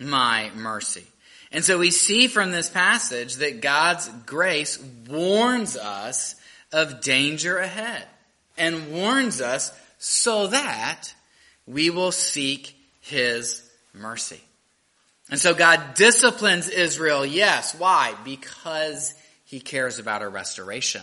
my 0.00 0.50
mercy. 0.56 1.04
And 1.52 1.64
so 1.64 1.78
we 1.78 1.92
see 1.92 2.26
from 2.26 2.50
this 2.50 2.68
passage 2.68 3.36
that 3.36 3.60
God's 3.60 4.08
grace 4.26 4.82
warns 5.08 5.76
us 5.76 6.34
of 6.72 7.00
danger 7.00 7.58
ahead 7.58 8.04
and 8.58 8.92
warns 8.92 9.40
us 9.40 9.72
so 9.98 10.48
that 10.48 11.14
we 11.66 11.90
will 11.90 12.10
seek 12.10 12.76
his 13.00 13.62
mercy. 13.92 14.40
And 15.30 15.38
so 15.38 15.54
God 15.54 15.94
disciplines 15.94 16.68
Israel, 16.68 17.24
yes. 17.24 17.74
Why? 17.78 18.14
Because 18.24 19.14
he 19.54 19.60
cares 19.60 20.00
about 20.00 20.20
our 20.20 20.28
restoration. 20.28 21.00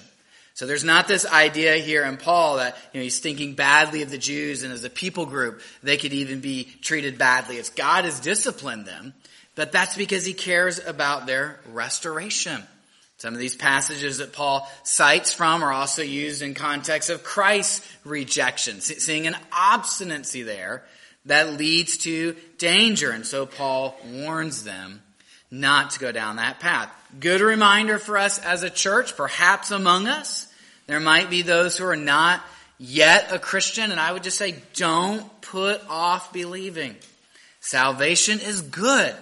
So 0.55 0.65
there's 0.65 0.83
not 0.83 1.07
this 1.07 1.25
idea 1.25 1.77
here 1.77 2.03
in 2.03 2.17
Paul 2.17 2.57
that 2.57 2.75
you 2.91 2.99
know, 2.99 3.03
he's 3.03 3.19
thinking 3.19 3.53
badly 3.53 4.01
of 4.01 4.09
the 4.09 4.17
Jews 4.17 4.63
and 4.63 4.73
as 4.73 4.83
a 4.83 4.89
people 4.89 5.25
group, 5.25 5.61
they 5.81 5.95
could 5.95 6.11
even 6.11 6.41
be 6.41 6.65
treated 6.81 7.17
badly. 7.17 7.55
It's 7.55 7.69
God 7.69 8.03
has 8.03 8.19
disciplined 8.19 8.85
them, 8.85 9.13
but 9.55 9.71
that's 9.71 9.95
because 9.95 10.25
he 10.25 10.33
cares 10.33 10.85
about 10.85 11.27
their 11.27 11.61
restoration. 11.71 12.61
Some 13.19 13.33
of 13.33 13.39
these 13.39 13.55
passages 13.55 14.17
that 14.17 14.33
Paul 14.33 14.69
cites 14.83 15.31
from 15.31 15.63
are 15.63 15.71
also 15.71 16.01
used 16.01 16.41
in 16.41 16.53
context 16.53 17.09
of 17.09 17.23
Christ's 17.23 17.87
rejection, 18.03 18.81
seeing 18.81 19.27
an 19.27 19.37
obstinacy 19.53 20.43
there 20.43 20.83
that 21.23 21.53
leads 21.53 21.99
to 21.99 22.35
danger. 22.57 23.11
And 23.11 23.25
so 23.25 23.45
Paul 23.45 23.95
warns 24.05 24.65
them 24.65 25.01
not 25.51 25.91
to 25.91 25.99
go 25.99 26.11
down 26.11 26.37
that 26.37 26.59
path. 26.59 26.89
Good 27.19 27.41
reminder 27.41 27.99
for 27.99 28.17
us 28.17 28.39
as 28.39 28.63
a 28.63 28.69
church, 28.69 29.17
perhaps 29.17 29.69
among 29.71 30.07
us, 30.07 30.47
there 30.87 30.99
might 30.99 31.29
be 31.29 31.41
those 31.41 31.77
who 31.77 31.85
are 31.85 31.95
not 31.95 32.41
yet 32.77 33.31
a 33.31 33.39
Christian, 33.39 33.91
and 33.91 33.99
I 33.99 34.11
would 34.11 34.23
just 34.23 34.37
say, 34.37 34.55
don't 34.73 35.41
put 35.41 35.81
off 35.89 36.33
believing. 36.33 36.95
Salvation 37.59 38.39
is 38.39 38.61
good. 38.61 39.13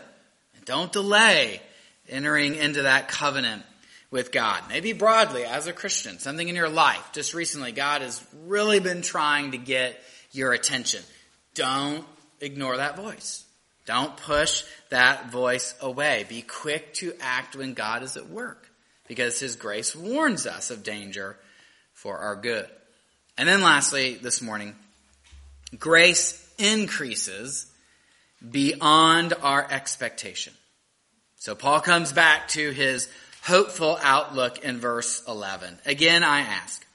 Don't 0.65 0.91
delay 0.91 1.61
entering 2.07 2.55
into 2.55 2.83
that 2.83 3.07
covenant 3.07 3.63
with 4.11 4.31
God. 4.31 4.63
Maybe 4.69 4.93
broadly 4.93 5.43
as 5.43 5.67
a 5.67 5.73
Christian, 5.73 6.19
something 6.19 6.47
in 6.47 6.55
your 6.55 6.69
life. 6.69 7.09
Just 7.11 7.33
recently, 7.33 7.71
God 7.71 8.01
has 8.01 8.23
really 8.45 8.79
been 8.79 9.01
trying 9.01 9.51
to 9.51 9.57
get 9.57 9.99
your 10.31 10.53
attention. 10.53 11.01
Don't 11.55 12.05
ignore 12.39 12.77
that 12.77 12.95
voice. 12.95 13.43
Don't 13.89 14.15
push 14.17 14.65
that 14.89 15.31
voice 15.31 15.73
away. 15.81 16.23
Be 16.29 16.43
quick 16.43 16.93
to 16.95 17.11
act 17.19 17.55
when 17.55 17.73
God 17.73 18.03
is 18.03 18.17
at 18.17 18.29
work 18.29 18.69
because 19.07 19.39
his 19.39 19.55
grace 19.55 19.95
warns 19.95 20.45
us 20.45 20.69
of 20.69 20.83
danger 20.83 21.35
for 21.95 22.19
our 22.19 22.35
good. 22.35 22.67
And 23.35 23.49
then 23.49 23.63
lastly, 23.63 24.13
this 24.13 24.43
morning, 24.43 24.75
grace 25.79 26.47
increases 26.59 27.65
beyond 28.47 29.33
our 29.41 29.67
expectation. 29.71 30.53
So 31.37 31.55
Paul 31.55 31.81
comes 31.81 32.13
back 32.13 32.47
to 32.49 32.69
his 32.69 33.09
hopeful 33.41 33.97
outlook 34.03 34.63
in 34.63 34.77
verse 34.77 35.23
11. 35.27 35.79
Again, 35.87 36.23
I 36.23 36.41
ask, 36.41 36.85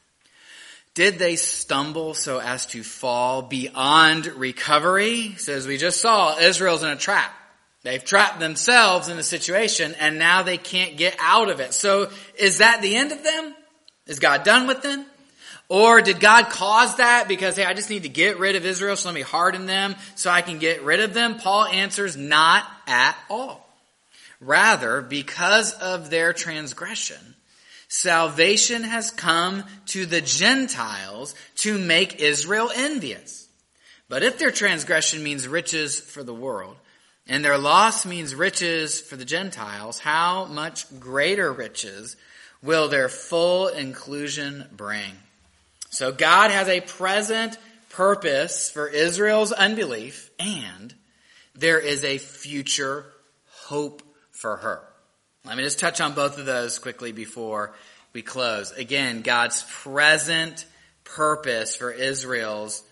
did 0.94 1.18
they 1.18 1.36
stumble 1.36 2.14
so 2.14 2.40
as 2.40 2.66
to 2.66 2.82
fall 2.82 3.42
beyond 3.42 4.26
recovery? 4.26 5.34
So 5.38 5.52
as 5.52 5.66
we 5.66 5.76
just 5.76 6.00
saw, 6.00 6.38
Israel's 6.38 6.84
in 6.84 6.90
a 6.90 6.96
trap. 6.96 7.32
They've 7.82 8.02
trapped 8.02 8.38
themselves 8.40 9.08
in 9.08 9.18
a 9.18 9.22
situation 9.22 9.94
and 10.00 10.18
now 10.18 10.42
they 10.42 10.56
can't 10.56 10.96
get 10.96 11.16
out 11.20 11.50
of 11.50 11.60
it. 11.60 11.74
So 11.74 12.10
is 12.38 12.58
that 12.58 12.80
the 12.80 12.96
end 12.96 13.12
of 13.12 13.22
them? 13.22 13.54
Is 14.06 14.20
God 14.20 14.44
done 14.44 14.66
with 14.66 14.82
them? 14.82 15.04
Or 15.68 16.00
did 16.00 16.20
God 16.20 16.50
cause 16.50 16.96
that 16.96 17.26
because, 17.26 17.56
hey, 17.56 17.64
I 17.64 17.74
just 17.74 17.90
need 17.90 18.02
to 18.02 18.08
get 18.08 18.38
rid 18.38 18.54
of 18.54 18.66
Israel, 18.66 18.96
so 18.96 19.08
let 19.08 19.14
me 19.14 19.22
harden 19.22 19.66
them 19.66 19.96
so 20.14 20.30
I 20.30 20.42
can 20.42 20.58
get 20.58 20.84
rid 20.84 21.00
of 21.00 21.14
them? 21.14 21.38
Paul 21.38 21.64
answers, 21.64 22.16
not 22.16 22.64
at 22.86 23.16
all. 23.30 23.66
Rather, 24.40 25.00
because 25.00 25.72
of 25.72 26.10
their 26.10 26.34
transgression, 26.34 27.33
salvation 27.94 28.82
has 28.82 29.12
come 29.12 29.62
to 29.86 30.04
the 30.04 30.20
Gentiles 30.20 31.32
to 31.54 31.78
make 31.78 32.20
Israel 32.20 32.68
envious. 32.74 33.46
But 34.08 34.24
if 34.24 34.36
their 34.36 34.50
transgression 34.50 35.22
means 35.22 35.46
riches 35.46 36.00
for 36.00 36.24
the 36.24 36.34
world, 36.34 36.76
and 37.28 37.44
their 37.44 37.56
loss 37.56 38.04
means 38.04 38.34
riches 38.34 39.00
for 39.00 39.14
the 39.14 39.24
Gentiles, 39.24 40.00
how 40.00 40.44
much 40.46 40.86
greater 40.98 41.52
riches 41.52 42.16
will 42.62 42.88
their 42.88 43.08
full 43.08 43.68
inclusion 43.68 44.66
bring? 44.72 45.12
So 45.90 46.10
God 46.10 46.50
has 46.50 46.68
a 46.68 46.80
present 46.80 47.56
purpose 47.90 48.70
for 48.70 48.88
Israel's 48.88 49.52
unbelief, 49.52 50.30
and 50.40 50.92
there 51.54 51.78
is 51.78 52.02
a 52.02 52.18
future 52.18 53.06
hope 53.46 54.02
for 54.32 54.56
her. 54.56 54.82
Let 55.46 55.58
me 55.58 55.62
just 55.62 55.78
touch 55.78 56.00
on 56.00 56.14
both 56.14 56.38
of 56.38 56.46
those 56.46 56.78
quickly 56.78 57.12
before 57.12 57.74
we 58.14 58.22
close. 58.22 58.72
Again, 58.72 59.20
God's 59.20 59.62
present 59.82 60.64
purpose 61.04 61.76
for 61.76 61.90
Israel's 61.90 62.82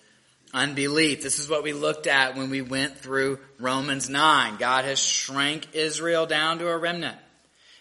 unbelief. 0.53 1.23
This 1.23 1.39
is 1.39 1.49
what 1.49 1.63
we 1.63 1.73
looked 1.73 2.07
at 2.07 2.37
when 2.37 2.51
we 2.51 2.61
went 2.61 2.99
through 2.99 3.39
Romans 3.59 4.11
9. 4.11 4.59
God 4.59 4.85
has 4.85 4.99
shrank 4.99 5.69
Israel 5.73 6.27
down 6.27 6.59
to 6.59 6.69
a 6.69 6.77
remnant. 6.77 7.17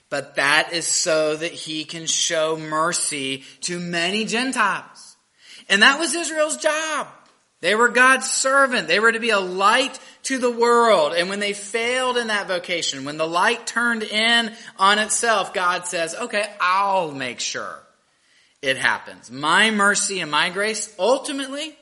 But 0.09 0.35
that 0.35 0.71
is 0.71 0.87
so 0.87 1.35
that 1.35 1.51
he 1.51 1.83
can 1.83 2.05
show 2.05 2.55
mercy 2.55 3.43
to 3.61 3.77
many 3.77 4.23
Gentiles. 4.23 5.17
And 5.67 5.81
that 5.81 5.99
was 5.99 6.15
Israel's 6.15 6.55
job. 6.55 7.07
They 7.61 7.75
were 7.75 7.89
God's 7.89 8.29
servant. 8.29 8.87
They 8.87 8.99
were 8.99 9.11
to 9.11 9.19
be 9.19 9.29
a 9.29 9.39
light 9.39 9.99
to 10.23 10.39
the 10.39 10.51
world. 10.51 11.13
And 11.13 11.29
when 11.29 11.39
they 11.39 11.53
failed 11.53 12.17
in 12.17 12.27
that 12.27 12.47
vocation, 12.47 13.05
when 13.05 13.17
the 13.17 13.27
light 13.27 13.67
turned 13.67 14.03
in 14.03 14.51
on 14.77 14.97
itself, 14.97 15.53
God 15.53 15.85
says, 15.85 16.15
okay, 16.15 16.45
I'll 16.59 17.11
make 17.11 17.39
sure 17.39 17.79
it 18.63 18.77
happens. 18.77 19.29
My 19.29 19.69
mercy 19.69 20.19
and 20.21 20.31
my 20.31 20.49
grace, 20.49 20.93
ultimately, 20.97 21.75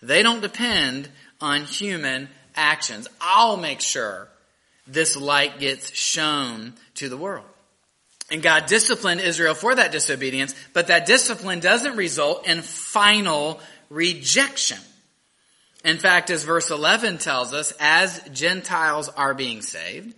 they 0.00 0.22
don't 0.22 0.42
depend 0.42 1.08
on 1.40 1.64
human 1.64 2.28
actions. 2.54 3.08
I'll 3.20 3.56
make 3.56 3.80
sure 3.80 4.28
this 4.86 5.16
light 5.16 5.58
gets 5.58 5.92
shown 5.92 6.74
to 6.94 7.08
the 7.08 7.16
world. 7.16 7.44
And 8.30 8.42
God 8.42 8.66
disciplined 8.66 9.20
Israel 9.20 9.54
for 9.54 9.74
that 9.74 9.92
disobedience, 9.92 10.54
but 10.72 10.88
that 10.88 11.06
discipline 11.06 11.60
doesn't 11.60 11.96
result 11.96 12.46
in 12.46 12.62
final 12.62 13.60
rejection. 13.88 14.78
In 15.86 15.98
fact, 15.98 16.30
as 16.30 16.42
verse 16.42 16.72
11 16.72 17.18
tells 17.18 17.54
us, 17.54 17.72
as 17.78 18.20
Gentiles 18.32 19.08
are 19.08 19.34
being 19.34 19.62
saved, 19.62 20.16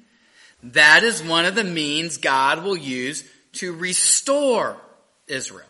that 0.62 1.02
is 1.02 1.22
one 1.22 1.44
of 1.44 1.54
the 1.54 1.62
means 1.62 2.16
God 2.16 2.64
will 2.64 2.76
use 2.76 3.22
to 3.52 3.74
restore 3.74 4.78
Israel. 5.26 5.66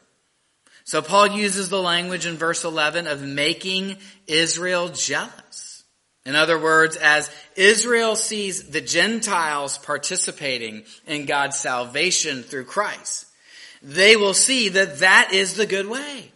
So 0.85 1.03
Paul 1.03 1.33
uses 1.33 1.69
the 1.69 1.83
language 1.83 2.27
in 2.27 2.37
verse 2.37 2.63
11 2.65 3.09
of 3.09 3.23
making 3.23 3.97
Israel 4.29 4.89
jealous. 4.89 5.83
In 6.25 6.37
other 6.37 6.61
words, 6.61 6.95
as 6.95 7.29
Israel 7.57 8.15
sees 8.15 8.71
the 8.71 8.81
Gentiles 8.81 9.79
participating 9.79 10.85
in 11.09 11.27
God's 11.27 11.59
salvation 11.59 12.45
through 12.45 12.67
Christ, 12.67 13.27
they 13.83 14.15
will 14.15 14.35
see 14.35 14.69
that 14.69 15.01
that 15.01 15.31
is 15.33 15.55
the 15.55 15.67
good 15.67 15.89
way. 15.89 16.31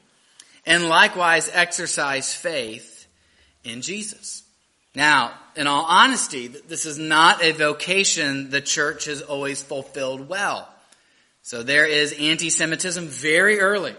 And 0.66 0.88
likewise 0.88 1.48
exercise 1.52 2.34
faith 2.34 2.91
in 3.64 3.82
Jesus. 3.82 4.42
Now, 4.94 5.32
in 5.56 5.66
all 5.66 5.84
honesty, 5.84 6.48
this 6.48 6.84
is 6.84 6.98
not 6.98 7.42
a 7.42 7.52
vocation 7.52 8.50
the 8.50 8.60
church 8.60 9.06
has 9.06 9.22
always 9.22 9.62
fulfilled 9.62 10.28
well. 10.28 10.68
So 11.42 11.62
there 11.62 11.86
is 11.86 12.14
anti-Semitism 12.18 13.06
very 13.06 13.58
early 13.58 13.96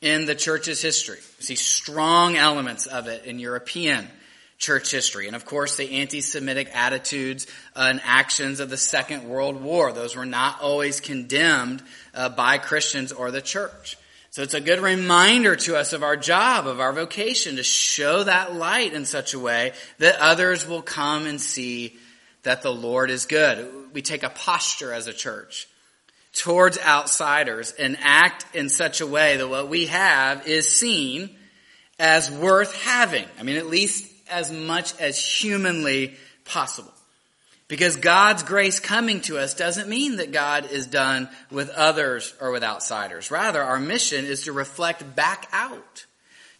in 0.00 0.26
the 0.26 0.34
church's 0.34 0.80
history. 0.80 1.18
See 1.40 1.56
strong 1.56 2.36
elements 2.36 2.86
of 2.86 3.08
it 3.08 3.24
in 3.24 3.38
European 3.38 4.08
church 4.58 4.90
history. 4.90 5.26
And 5.26 5.36
of 5.36 5.44
course, 5.44 5.76
the 5.76 6.00
anti-Semitic 6.00 6.70
attitudes 6.74 7.46
and 7.74 8.00
actions 8.04 8.60
of 8.60 8.70
the 8.70 8.76
Second 8.76 9.28
World 9.28 9.60
War. 9.62 9.92
Those 9.92 10.16
were 10.16 10.26
not 10.26 10.60
always 10.60 11.00
condemned 11.00 11.82
uh, 12.14 12.28
by 12.28 12.58
Christians 12.58 13.12
or 13.12 13.30
the 13.30 13.42
church. 13.42 13.96
So 14.30 14.42
it's 14.42 14.54
a 14.54 14.60
good 14.60 14.80
reminder 14.80 15.56
to 15.56 15.76
us 15.76 15.92
of 15.92 16.02
our 16.02 16.16
job, 16.16 16.66
of 16.66 16.80
our 16.80 16.92
vocation, 16.92 17.56
to 17.56 17.62
show 17.62 18.24
that 18.24 18.54
light 18.54 18.92
in 18.92 19.06
such 19.06 19.32
a 19.32 19.38
way 19.38 19.72
that 19.98 20.16
others 20.20 20.66
will 20.66 20.82
come 20.82 21.26
and 21.26 21.40
see 21.40 21.96
that 22.42 22.62
the 22.62 22.72
Lord 22.72 23.10
is 23.10 23.26
good. 23.26 23.92
We 23.92 24.02
take 24.02 24.22
a 24.22 24.30
posture 24.30 24.92
as 24.92 25.06
a 25.06 25.12
church 25.12 25.66
towards 26.34 26.78
outsiders 26.78 27.72
and 27.72 27.96
act 28.00 28.44
in 28.54 28.68
such 28.68 29.00
a 29.00 29.06
way 29.06 29.38
that 29.38 29.48
what 29.48 29.68
we 29.68 29.86
have 29.86 30.46
is 30.46 30.68
seen 30.68 31.30
as 31.98 32.30
worth 32.30 32.74
having. 32.82 33.24
I 33.38 33.42
mean, 33.42 33.56
at 33.56 33.66
least 33.66 34.12
as 34.30 34.52
much 34.52 34.98
as 35.00 35.18
humanly 35.18 36.16
possible. 36.44 36.92
Because 37.68 37.96
God's 37.96 38.42
grace 38.42 38.80
coming 38.80 39.20
to 39.22 39.38
us 39.38 39.52
doesn't 39.52 39.90
mean 39.90 40.16
that 40.16 40.32
God 40.32 40.70
is 40.70 40.86
done 40.86 41.28
with 41.50 41.68
others 41.70 42.34
or 42.40 42.50
with 42.50 42.64
outsiders. 42.64 43.30
Rather, 43.30 43.62
our 43.62 43.78
mission 43.78 44.24
is 44.24 44.44
to 44.44 44.52
reflect 44.52 45.14
back 45.14 45.46
out 45.52 46.06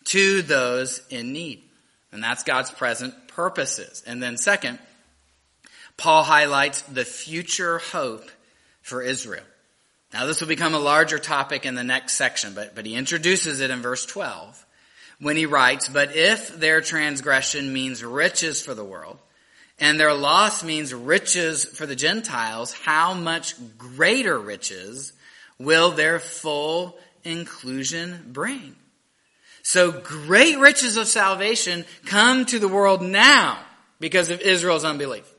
to 0.05 0.43
those 0.43 1.01
in 1.09 1.33
need. 1.33 1.63
And 2.13 2.23
that's 2.23 2.43
God's 2.43 2.71
present 2.71 3.29
purposes. 3.29 4.03
And 4.07 4.23
then 4.23 4.37
second, 4.37 4.79
Paul 5.97 6.25
highlights 6.25 6.83
the 6.83 7.05
future 7.05 7.79
hope 7.79 8.31
for 8.83 9.03
Israel. 9.03 9.45
Now 10.13 10.27
this 10.27 10.41
will 10.41 10.49
become 10.49 10.75
a 10.75 10.79
larger 10.79 11.19
topic 11.19 11.67
in 11.67 11.75
the 11.75 11.85
next 11.85 12.15
section, 12.15 12.55
but, 12.55 12.75
but 12.75 12.87
he 12.87 12.95
introduces 12.95 13.61
it 13.61 13.71
in 13.71 13.83
verse 13.83 14.07
12 14.07 14.65
when 15.21 15.37
he 15.37 15.47
writes, 15.47 15.89
But 15.89 16.17
if 16.17 16.59
their 16.59 16.81
transgression 16.81 17.73
means 17.73 18.03
riches 18.03 18.63
for 18.63 18.75
the 18.75 18.85
world, 18.85 19.19
and 19.81 19.99
their 19.99 20.15
loss 20.15 20.65
means 20.65 20.93
riches 20.93 21.65
for 21.65 21.87
the 21.87 21.97
Gentiles, 21.97 22.73
how 22.73 23.15
much 23.15 23.55
greater 23.77 24.39
riches 24.39 25.13
will 25.59 25.91
their 25.93 26.19
full 26.19 26.99
inclusion 27.25 28.31
bring? 28.33 28.75
So 29.63 29.93
great 29.93 30.59
riches 30.59 30.97
of 30.97 31.07
salvation 31.07 31.85
come 32.07 32.47
to 32.47 32.59
the 32.59 32.69
world 32.69 33.03
now 33.03 33.59
because 34.01 34.31
of 34.31 34.41
Israel's 34.41 34.85
unbelief. 34.85 35.31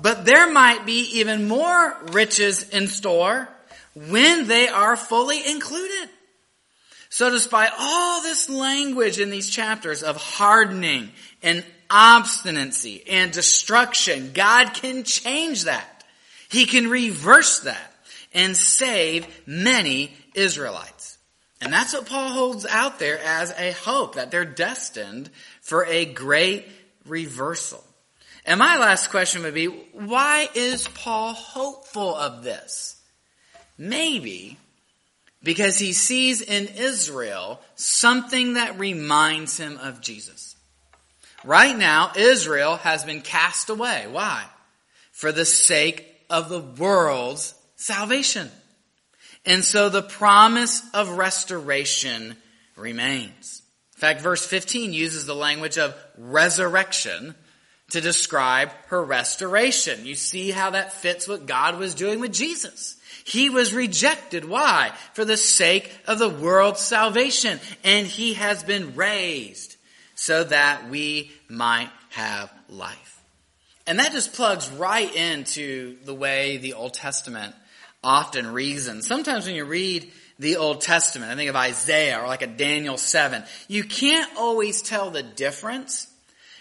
But 0.00 0.24
there 0.24 0.50
might 0.50 0.84
be 0.84 1.18
even 1.20 1.46
more 1.46 1.96
riches 2.12 2.68
in 2.70 2.88
store 2.88 3.48
when 3.94 4.48
they 4.48 4.68
are 4.68 4.96
fully 4.96 5.46
included. 5.48 6.10
So 7.10 7.30
despite 7.30 7.70
all 7.78 8.22
this 8.22 8.50
language 8.50 9.20
in 9.20 9.30
these 9.30 9.48
chapters 9.48 10.02
of 10.02 10.16
hardening 10.16 11.10
and 11.44 11.64
obstinacy 11.94 13.04
and 13.08 13.30
destruction, 13.30 14.32
God 14.34 14.74
can 14.74 15.04
change 15.04 15.64
that. 15.64 16.04
He 16.48 16.66
can 16.66 16.90
reverse 16.90 17.60
that 17.60 17.92
and 18.32 18.56
save 18.56 19.28
many 19.46 20.12
Israelites. 20.34 21.18
And 21.60 21.72
that's 21.72 21.94
what 21.94 22.06
Paul 22.06 22.30
holds 22.30 22.66
out 22.66 22.98
there 22.98 23.20
as 23.20 23.52
a 23.52 23.70
hope, 23.72 24.16
that 24.16 24.32
they're 24.32 24.44
destined 24.44 25.30
for 25.62 25.86
a 25.86 26.04
great 26.04 26.66
reversal. 27.06 27.82
And 28.44 28.58
my 28.58 28.76
last 28.76 29.10
question 29.10 29.44
would 29.44 29.54
be, 29.54 29.66
why 29.66 30.48
is 30.54 30.88
Paul 30.88 31.32
hopeful 31.32 32.14
of 32.16 32.42
this? 32.42 33.00
Maybe 33.78 34.58
because 35.44 35.78
he 35.78 35.92
sees 35.92 36.40
in 36.40 36.66
Israel 36.66 37.60
something 37.76 38.54
that 38.54 38.80
reminds 38.80 39.56
him 39.58 39.78
of 39.78 40.00
Jesus. 40.00 40.53
Right 41.44 41.76
now, 41.76 42.12
Israel 42.16 42.76
has 42.76 43.04
been 43.04 43.20
cast 43.20 43.68
away. 43.68 44.06
Why? 44.10 44.44
For 45.12 45.30
the 45.30 45.44
sake 45.44 46.06
of 46.30 46.48
the 46.48 46.60
world's 46.60 47.54
salvation. 47.76 48.50
And 49.44 49.62
so 49.62 49.88
the 49.88 50.02
promise 50.02 50.82
of 50.94 51.18
restoration 51.18 52.36
remains. 52.76 53.62
In 53.96 54.00
fact, 54.00 54.22
verse 54.22 54.44
15 54.46 54.92
uses 54.92 55.26
the 55.26 55.34
language 55.34 55.78
of 55.78 55.94
resurrection 56.16 57.34
to 57.90 58.00
describe 58.00 58.70
her 58.86 59.04
restoration. 59.04 60.06
You 60.06 60.14
see 60.14 60.50
how 60.50 60.70
that 60.70 60.94
fits 60.94 61.28
what 61.28 61.46
God 61.46 61.78
was 61.78 61.94
doing 61.94 62.20
with 62.20 62.32
Jesus. 62.32 62.96
He 63.24 63.50
was 63.50 63.74
rejected. 63.74 64.46
Why? 64.46 64.92
For 65.12 65.24
the 65.24 65.36
sake 65.36 65.92
of 66.06 66.18
the 66.18 66.28
world's 66.28 66.80
salvation. 66.80 67.60
And 67.84 68.06
he 68.06 68.34
has 68.34 68.62
been 68.62 68.96
raised 68.96 69.73
so 70.24 70.42
that 70.42 70.88
we 70.88 71.30
might 71.48 71.90
have 72.08 72.50
life. 72.70 73.22
And 73.86 73.98
that 73.98 74.12
just 74.12 74.32
plugs 74.32 74.70
right 74.70 75.14
into 75.14 75.98
the 76.04 76.14
way 76.14 76.56
the 76.56 76.72
Old 76.72 76.94
Testament 76.94 77.54
often 78.02 78.46
reasons. 78.46 79.06
Sometimes 79.06 79.44
when 79.44 79.54
you 79.54 79.66
read 79.66 80.10
the 80.38 80.56
Old 80.56 80.80
Testament, 80.80 81.30
I 81.30 81.36
think 81.36 81.50
of 81.50 81.56
Isaiah 81.56 82.20
or 82.22 82.26
like 82.26 82.40
a 82.40 82.46
Daniel 82.46 82.96
7, 82.96 83.44
you 83.68 83.84
can't 83.84 84.30
always 84.38 84.80
tell 84.80 85.10
the 85.10 85.22
difference 85.22 86.06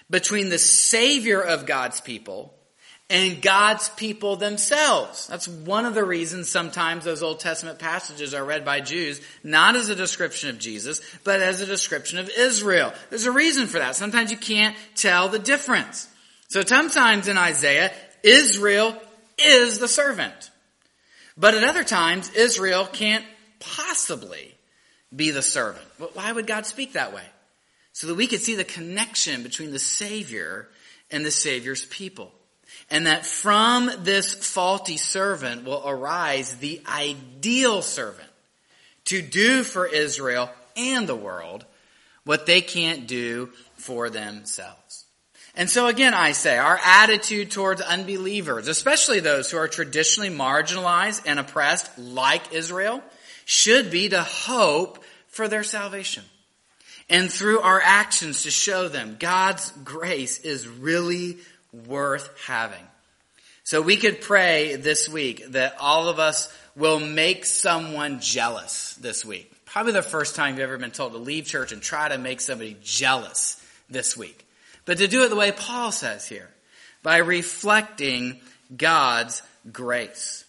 between 0.10 0.49
the 0.49 0.60
Savior 0.60 1.41
of 1.41 1.65
God's 1.65 2.02
people 2.02 2.54
and 3.13 3.43
God's 3.43 3.89
people 3.89 4.38
themselves. 4.38 5.28
That's 5.28 5.47
one 5.47 5.86
of 5.86 5.93
the 5.93 6.04
reasons 6.04 6.49
sometimes 6.49 7.06
those 7.06 7.21
Old 7.21 7.39
Testament 7.39 7.78
passages 7.78 8.34
are 8.34 8.43
read 8.43 8.65
by 8.65 8.80
Jews, 8.80 9.21
not 9.43 9.76
as 9.76 9.89
a 9.89 9.95
description 9.95 10.49
of 10.49 10.58
Jesus, 10.58 10.99
but 11.23 11.39
as 11.39 11.62
a 11.62 11.67
description 11.67 12.17
of 12.17 12.32
Israel. 12.36 12.91
There's 13.12 13.28
a 13.28 13.32
reason 13.32 13.67
for 13.67 13.78
that. 13.78 13.95
Sometimes 13.95 14.32
you 14.32 14.38
can't 14.38 14.76
tell 14.95 15.30
the 15.30 15.38
difference. 15.38 16.10
So 16.47 16.62
sometimes 16.62 17.28
in 17.28 17.38
Isaiah, 17.38 17.91
Israel 18.23 18.99
is 19.38 19.78
the 19.78 19.88
servant. 19.88 20.49
But 21.38 21.54
at 21.54 21.63
other 21.63 21.84
times, 21.84 22.32
Israel 22.34 22.88
can't 22.91 23.26
possibly 23.60 24.56
be 25.15 25.30
the 25.30 25.43
servant. 25.43 25.86
But 25.99 26.15
why 26.15 26.32
would 26.32 26.47
God 26.47 26.65
speak 26.65 26.93
that 26.93 27.13
way? 27.13 27.26
So 27.91 28.08
that 28.08 28.15
we 28.15 28.26
could 28.26 28.41
see 28.41 28.56
the 28.56 28.63
connection 28.63 29.43
between 29.43 29.69
the 29.69 29.78
Savior 29.78 30.67
and 31.12 31.23
the 31.23 31.30
Savior's 31.30 31.86
people. 31.86 32.32
And 32.89 33.07
that 33.07 33.25
from 33.25 33.89
this 33.99 34.33
faulty 34.33 34.97
servant 34.97 35.63
will 35.65 35.83
arise 35.86 36.55
the 36.55 36.81
ideal 36.88 37.81
servant 37.81 38.29
to 39.05 39.21
do 39.21 39.63
for 39.63 39.88
Israel 39.88 40.49
and 40.75 41.07
the 41.07 41.15
world 41.15 41.65
what 42.23 42.45
they 42.45 42.62
can't 42.62 43.07
do 43.07 43.51
for 43.75 44.09
themselves. 44.09 45.05
And 45.55 45.69
so 45.69 45.88
again, 45.88 46.13
I 46.13 46.31
say, 46.31 46.57
our 46.57 46.79
attitude 46.83 47.51
towards 47.51 47.81
unbelievers, 47.81 48.67
especially 48.67 49.19
those 49.19 49.51
who 49.51 49.57
are 49.57 49.67
traditionally 49.67 50.31
marginalized 50.31 51.23
and 51.25 51.39
oppressed 51.39 51.97
like 51.97 52.53
Israel, 52.53 53.03
should 53.45 53.91
be 53.91 54.09
to 54.09 54.23
hope 54.23 55.03
for 55.27 55.47
their 55.47 55.63
salvation. 55.63 56.23
And 57.09 57.31
through 57.31 57.59
our 57.59 57.81
actions 57.83 58.43
to 58.43 58.51
show 58.51 58.88
them 58.88 59.17
God's 59.19 59.69
grace 59.83 60.39
is 60.39 60.67
really 60.67 61.38
worth 61.88 62.29
having. 62.45 62.86
So 63.63 63.81
we 63.81 63.97
could 63.97 64.21
pray 64.21 64.75
this 64.75 65.07
week 65.07 65.51
that 65.51 65.77
all 65.79 66.09
of 66.09 66.19
us 66.19 66.53
will 66.75 66.99
make 66.99 67.45
someone 67.45 68.19
jealous 68.19 68.93
this 68.95 69.23
week. 69.23 69.51
Probably 69.65 69.93
the 69.93 70.01
first 70.01 70.36
time 70.36 70.55
you've 70.55 70.63
ever 70.63 70.77
been 70.77 70.91
told 70.91 71.13
to 71.13 71.17
leave 71.17 71.45
church 71.45 71.71
and 71.71 71.81
try 71.81 72.09
to 72.09 72.17
make 72.17 72.41
somebody 72.41 72.77
jealous 72.83 73.63
this 73.89 74.17
week. 74.17 74.45
But 74.86 74.97
to 74.97 75.07
do 75.07 75.23
it 75.23 75.29
the 75.29 75.36
way 75.36 75.51
Paul 75.51 75.91
says 75.91 76.27
here, 76.27 76.49
by 77.01 77.17
reflecting 77.17 78.39
God's 78.75 79.41
grace. 79.71 80.45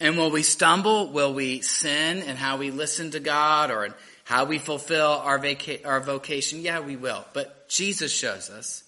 And 0.00 0.16
will 0.16 0.30
we 0.30 0.42
stumble? 0.42 1.10
Will 1.10 1.34
we 1.34 1.60
sin 1.60 2.18
in 2.22 2.36
how 2.36 2.56
we 2.56 2.70
listen 2.70 3.10
to 3.12 3.20
God 3.20 3.70
or 3.70 3.86
in 3.86 3.94
how 4.24 4.44
we 4.44 4.58
fulfill 4.58 5.10
our, 5.10 5.38
vaca- 5.38 5.86
our 5.86 6.00
vocation? 6.00 6.60
Yeah, 6.60 6.80
we 6.80 6.96
will. 6.96 7.24
But 7.32 7.68
Jesus 7.68 8.12
shows 8.12 8.50
us 8.50 8.84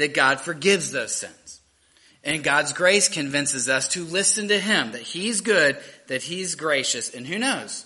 that 0.00 0.14
God 0.14 0.40
forgives 0.40 0.92
those 0.92 1.14
sins. 1.14 1.60
And 2.24 2.42
God's 2.42 2.72
grace 2.72 3.08
convinces 3.08 3.68
us 3.68 3.88
to 3.88 4.02
listen 4.02 4.48
to 4.48 4.58
Him, 4.58 4.92
that 4.92 5.02
He's 5.02 5.42
good, 5.42 5.76
that 6.06 6.22
He's 6.22 6.54
gracious, 6.54 7.14
and 7.14 7.26
who 7.26 7.38
knows 7.38 7.84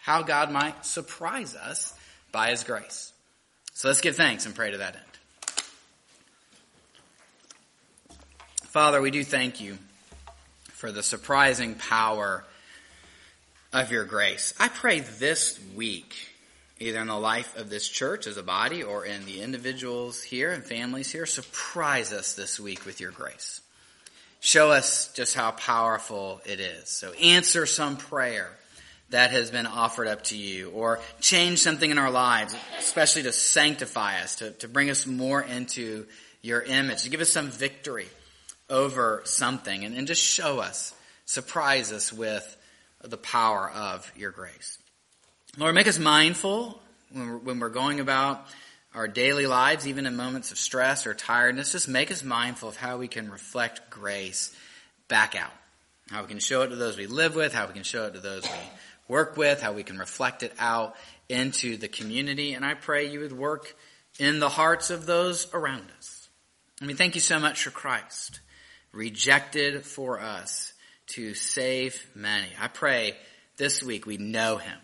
how 0.00 0.22
God 0.22 0.50
might 0.50 0.84
surprise 0.84 1.54
us 1.54 1.96
by 2.32 2.50
His 2.50 2.64
grace. 2.64 3.12
So 3.74 3.86
let's 3.86 4.00
give 4.00 4.16
thanks 4.16 4.44
and 4.44 4.56
pray 4.56 4.72
to 4.72 4.78
that 4.78 4.96
end. 4.96 5.04
Father, 8.64 9.00
we 9.00 9.12
do 9.12 9.22
thank 9.22 9.60
you 9.60 9.78
for 10.64 10.90
the 10.90 11.02
surprising 11.04 11.76
power 11.76 12.42
of 13.72 13.92
your 13.92 14.04
grace. 14.04 14.52
I 14.58 14.66
pray 14.66 14.98
this 14.98 15.60
week, 15.76 16.12
either 16.82 17.00
in 17.00 17.06
the 17.06 17.18
life 17.18 17.56
of 17.56 17.70
this 17.70 17.88
church 17.88 18.26
as 18.26 18.36
a 18.36 18.42
body 18.42 18.82
or 18.82 19.04
in 19.04 19.24
the 19.24 19.40
individuals 19.40 20.22
here 20.22 20.50
and 20.50 20.64
families 20.64 21.10
here, 21.10 21.26
surprise 21.26 22.12
us 22.12 22.34
this 22.34 22.58
week 22.58 22.84
with 22.84 23.00
your 23.00 23.12
grace. 23.12 23.60
Show 24.40 24.72
us 24.72 25.12
just 25.14 25.34
how 25.34 25.52
powerful 25.52 26.40
it 26.44 26.58
is. 26.58 26.88
So 26.88 27.12
answer 27.12 27.64
some 27.64 27.96
prayer 27.96 28.50
that 29.10 29.30
has 29.30 29.50
been 29.50 29.66
offered 29.66 30.08
up 30.08 30.24
to 30.24 30.36
you 30.36 30.70
or 30.70 30.98
change 31.20 31.60
something 31.60 31.90
in 31.90 31.98
our 31.98 32.10
lives, 32.10 32.54
especially 32.78 33.22
to 33.22 33.32
sanctify 33.32 34.20
us, 34.20 34.36
to, 34.36 34.50
to 34.52 34.68
bring 34.68 34.90
us 34.90 35.06
more 35.06 35.40
into 35.40 36.06
your 36.42 36.60
image, 36.60 37.04
to 37.04 37.10
give 37.10 37.20
us 37.20 37.30
some 37.30 37.48
victory 37.48 38.08
over 38.68 39.22
something 39.24 39.84
and, 39.84 39.96
and 39.96 40.06
just 40.08 40.22
show 40.22 40.58
us, 40.58 40.94
surprise 41.24 41.92
us 41.92 42.12
with 42.12 42.56
the 43.04 43.16
power 43.16 43.70
of 43.70 44.10
your 44.16 44.32
grace. 44.32 44.78
Lord, 45.58 45.74
make 45.74 45.86
us 45.86 45.98
mindful 45.98 46.80
when 47.10 47.28
we're, 47.28 47.38
when 47.38 47.60
we're 47.60 47.68
going 47.68 48.00
about 48.00 48.46
our 48.94 49.06
daily 49.06 49.46
lives, 49.46 49.86
even 49.86 50.06
in 50.06 50.16
moments 50.16 50.50
of 50.50 50.58
stress 50.58 51.06
or 51.06 51.12
tiredness. 51.12 51.72
Just 51.72 51.88
make 51.88 52.10
us 52.10 52.24
mindful 52.24 52.70
of 52.70 52.76
how 52.76 52.96
we 52.96 53.06
can 53.06 53.30
reflect 53.30 53.90
grace 53.90 54.54
back 55.08 55.34
out. 55.34 55.52
How 56.10 56.22
we 56.22 56.28
can 56.28 56.38
show 56.38 56.62
it 56.62 56.68
to 56.68 56.76
those 56.76 56.96
we 56.96 57.06
live 57.06 57.36
with, 57.36 57.52
how 57.52 57.66
we 57.66 57.74
can 57.74 57.82
show 57.82 58.06
it 58.06 58.14
to 58.14 58.20
those 58.20 58.44
we 58.44 58.58
work 59.08 59.36
with, 59.36 59.60
how 59.60 59.72
we 59.72 59.82
can 59.82 59.98
reflect 59.98 60.42
it 60.42 60.54
out 60.58 60.96
into 61.28 61.76
the 61.76 61.88
community. 61.88 62.54
And 62.54 62.64
I 62.64 62.74
pray 62.74 63.10
you 63.10 63.20
would 63.20 63.32
work 63.32 63.76
in 64.18 64.40
the 64.40 64.48
hearts 64.48 64.90
of 64.90 65.06
those 65.06 65.52
around 65.52 65.86
us. 65.98 66.28
I 66.80 66.86
mean, 66.86 66.96
thank 66.96 67.14
you 67.14 67.20
so 67.20 67.38
much 67.38 67.62
for 67.62 67.70
Christ 67.70 68.40
rejected 68.92 69.84
for 69.84 70.20
us 70.20 70.72
to 71.08 71.34
save 71.34 72.06
many. 72.14 72.48
I 72.60 72.68
pray 72.68 73.16
this 73.56 73.82
week 73.82 74.06
we 74.06 74.18
know 74.18 74.58
him, 74.58 74.78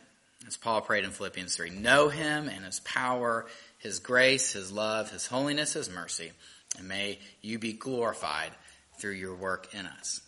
as 0.49 0.57
Paul 0.57 0.81
prayed 0.81 1.05
in 1.05 1.11
Philippians 1.11 1.55
3. 1.55 1.71
Know 1.71 2.09
him 2.09 2.49
and 2.49 2.65
his 2.65 2.81
power, 2.81 3.47
his 3.79 4.01
grace, 4.01 4.53
his 4.53 4.73
love, 4.73 5.11
his 5.11 5.27
holiness, 5.27 5.75
his 5.75 5.89
mercy. 5.89 6.33
And 6.77 6.89
may 6.89 7.21
you 7.41 7.59
be 7.59 7.73
glorified 7.73 8.51
through 8.99 9.13
your 9.13 9.35
work 9.35 9.73
in 9.75 9.87
us. 9.87 10.21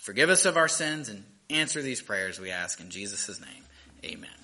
Forgive 0.00 0.30
us 0.30 0.44
of 0.44 0.56
our 0.56 0.68
sins 0.68 1.08
and 1.08 1.24
answer 1.48 1.82
these 1.82 2.02
prayers 2.02 2.40
we 2.40 2.50
ask 2.50 2.80
in 2.80 2.90
Jesus' 2.90 3.40
name. 3.40 3.64
Amen. 4.04 4.39